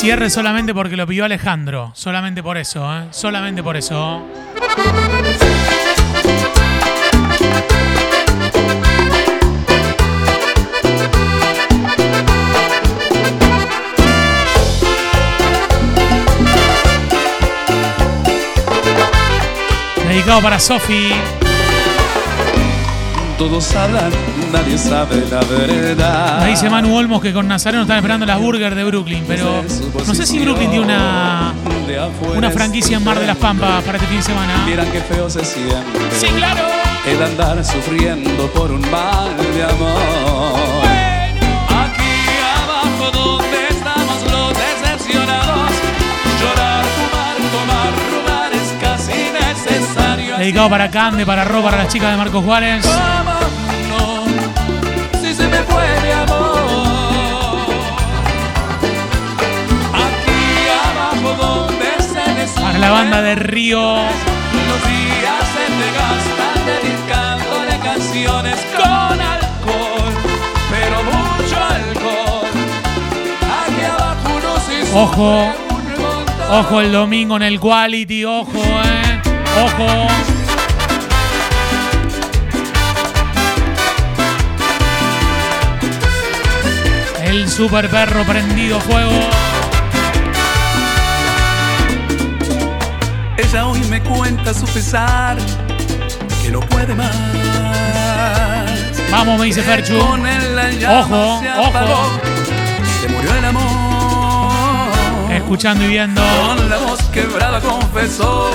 Cierre 0.00 0.30
solamente 0.30 0.72
porque 0.72 0.96
lo 0.96 1.06
pidió 1.06 1.26
Alejandro. 1.26 1.92
Solamente 1.94 2.42
por 2.42 2.56
eso, 2.56 2.90
¿eh? 2.90 3.08
Solamente 3.10 3.62
por 3.62 3.76
eso. 3.76 4.26
Dedicado 20.08 20.40
para 20.40 20.58
Sofi. 20.58 21.12
Todos 23.40 23.74
hablan, 23.74 24.10
nadie 24.52 24.76
sabe 24.76 25.24
la 25.30 25.40
verdad. 25.40 26.42
Me 26.42 26.50
dice 26.50 26.68
Manu 26.68 26.94
Olmos 26.94 27.22
que 27.22 27.32
con 27.32 27.48
Nazareno 27.48 27.84
están 27.84 27.96
esperando 27.96 28.26
las 28.26 28.38
burgers 28.38 28.76
de 28.76 28.84
Brooklyn, 28.84 29.24
pero 29.26 29.64
no 30.06 30.14
sé 30.14 30.26
si 30.26 30.40
Brooklyn 30.40 30.68
tiene 30.68 30.84
una, 30.84 31.54
una 32.36 32.50
franquicia 32.50 32.98
en 32.98 33.04
Mar 33.04 33.18
de 33.18 33.26
las 33.26 33.38
Pampas 33.38 33.82
para 33.82 33.96
este 33.96 34.08
fin 34.08 34.18
de 34.18 34.22
semana. 34.24 34.52
Qué 34.92 35.00
feo 35.00 35.30
se 35.30 35.42
siente. 35.42 35.74
Sí, 36.20 36.26
claro. 36.36 36.60
El 37.06 37.22
andar 37.22 37.64
sufriendo 37.64 38.46
por 38.48 38.70
un 38.72 38.82
mal 38.90 39.34
de 39.34 39.64
amor. 39.64 40.59
Dedicado 50.40 50.70
para 50.70 50.90
Cande, 50.90 51.26
para 51.26 51.44
Ro, 51.44 51.62
para 51.62 51.76
las 51.76 51.92
chicas 51.92 52.10
de 52.12 52.16
Marcos 52.16 52.42
Juárez. 52.42 52.82
¿Cómo 52.82 52.94
no? 53.90 54.24
Para 62.56 62.78
la 62.78 62.90
banda 62.90 63.20
de 63.20 63.34
Río. 63.34 63.96
Los 63.96 64.80
días 64.88 65.44
se 65.52 65.66
te 65.76 65.88
gastan 65.98 66.56
dedicándole 66.64 67.78
canciones 67.84 68.56
con 68.74 69.20
alcohol, 69.20 70.14
pero 70.70 71.02
mucho 71.02 71.56
alcohol. 71.68 72.48
Aquí 73.66 73.82
abajo 73.84 74.26
uno 74.38 74.56
sí 74.66 74.76
Ojo. 74.94 75.52
Ojo 76.50 76.80
el 76.80 76.92
domingo 76.92 77.36
en 77.36 77.42
el 77.42 77.60
Quality. 77.60 78.24
Ojo, 78.24 78.58
eh. 78.58 79.20
Ojo. 79.62 80.29
El 87.30 87.48
super 87.48 87.88
perro 87.88 88.24
prendido 88.24 88.80
fuego. 88.80 89.12
Ella 93.36 93.66
hoy 93.66 93.78
me 93.84 94.02
cuenta 94.02 94.52
su 94.52 94.66
pesar, 94.66 95.38
que 96.42 96.50
no 96.50 96.58
puede 96.58 96.92
más. 96.92 97.14
Vamos, 99.12 99.38
me 99.38 99.46
dice 99.46 99.62
Ferchu. 99.62 99.96
Ojo, 99.96 101.40
ojo. 101.56 102.20
Se 103.00 103.08
murió 103.08 103.32
el 103.36 103.44
amor. 103.44 104.90
Escuchando 105.32 105.84
y 105.84 105.86
viendo. 105.86 106.20
Con 106.20 106.68
la 106.68 106.78
voz 106.78 107.00
quebrada 107.12 107.60
confesó 107.60 108.50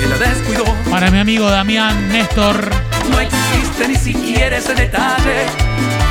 que 0.00 0.06
la 0.06 0.16
descuidó. 0.16 0.64
Para 0.90 1.10
mi 1.10 1.18
amigo 1.18 1.50
Damián 1.50 2.08
Néstor. 2.08 2.77
No 3.10 3.20
existe 3.20 3.88
ni 3.88 3.96
siquiera 3.96 4.56
ese 4.58 4.74
detalle 4.74 5.46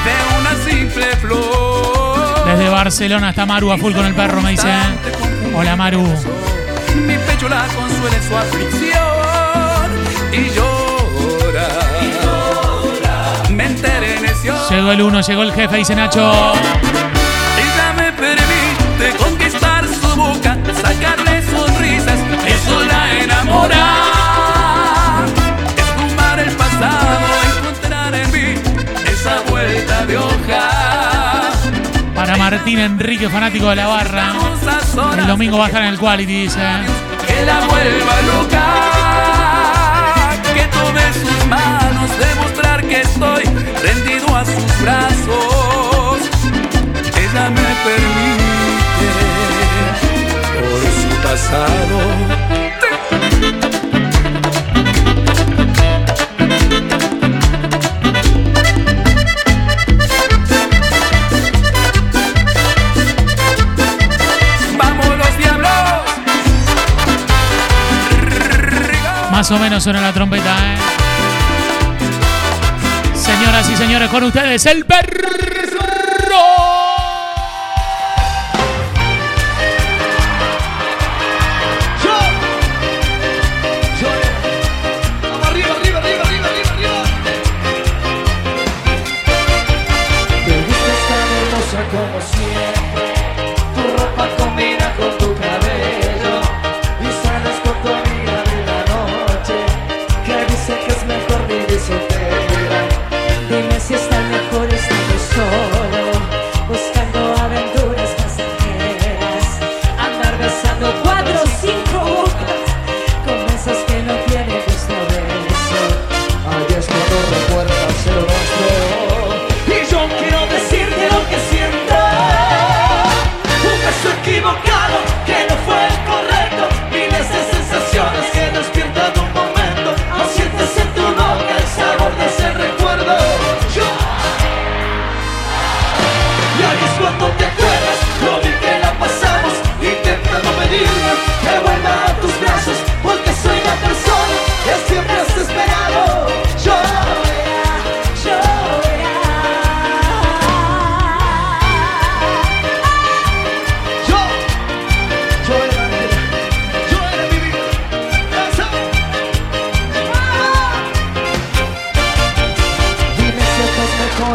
de 0.05 0.15
una 0.39 0.55
simple 0.69 1.05
flor. 1.17 2.45
Desde 2.45 2.69
Barcelona 2.69 3.29
está 3.31 3.45
Maru 3.45 3.71
a 3.71 3.77
full 3.77 3.93
con 3.93 4.05
el 4.05 4.13
perro, 4.13 4.41
me 4.41 4.51
dice. 4.51 4.71
Hola 5.55 5.75
Maru. 5.75 6.03
Mi 6.95 7.17
pecho 7.17 7.49
la 7.49 7.65
consuela 7.67 8.15
en 8.15 8.23
su 8.23 8.37
aflicción 8.37 9.87
y 10.31 10.49
llora. 10.55 11.67
Me 13.51 13.65
enteré 13.65 14.19
necio. 14.21 14.55
Llegó 14.69 14.91
el 14.91 15.01
uno, 15.01 15.21
llegó 15.21 15.43
el 15.43 15.53
jefe, 15.53 15.77
dice 15.77 15.95
Nacho. 15.95 16.53
Ella 16.53 17.93
me 17.95 18.11
permite 18.13 19.17
conquistar 19.17 19.85
su 19.87 20.15
boca, 20.15 20.57
sacarle 20.81 21.41
sonrisas, 21.49 22.19
eso 22.47 22.83
la 22.85 23.19
enamora. 23.23 24.07
Pasado, 26.80 27.25
encontrar 27.57 28.13
en 28.13 28.32
mí 28.32 28.53
esa 29.11 29.41
vuelta 29.49 30.05
de 30.05 30.17
hoja. 30.17 30.69
Para 32.13 32.38
Martín 32.38 32.78
Enrique, 32.78 33.28
fanático 33.30 33.69
de 33.69 33.78
la 33.78 33.88
barra. 33.88 34.34
El 35.17 35.25
domingo 35.25 35.57
va 35.57 35.63
a 35.65 35.67
estar 35.67 35.82
en 35.82 35.89
el 35.89 35.97
Quality, 35.97 36.41
dice. 36.43 36.59
que 37.25 37.45
la 37.45 37.59
vuelva 37.65 38.21
loca, 38.28 38.65
que 40.53 40.67
tome 40.67 41.13
sus 41.13 41.45
manos, 41.47 42.11
demostrar 42.19 42.84
que 42.86 43.01
estoy 43.01 43.43
rendido 43.82 44.36
a 44.36 44.45
sus 44.45 44.82
brazos. 44.82 46.19
Ella 47.15 47.49
me 47.49 47.75
permite 47.88 49.09
por 50.53 50.82
su 50.93 51.09
pasado. 51.28 52.57
Más 69.49 69.57
o 69.57 69.63
menos 69.63 69.81
suena 69.81 70.01
la 70.01 70.11
trompeta, 70.11 70.57
¿eh? 70.73 70.77
Señoras 73.15 73.69
y 73.69 73.77
señores, 73.77 74.09
con 74.09 74.23
ustedes 74.23 74.65
el 74.65 74.85
perro. 74.85 75.57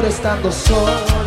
estando 0.04 0.50
solo. 0.50 1.21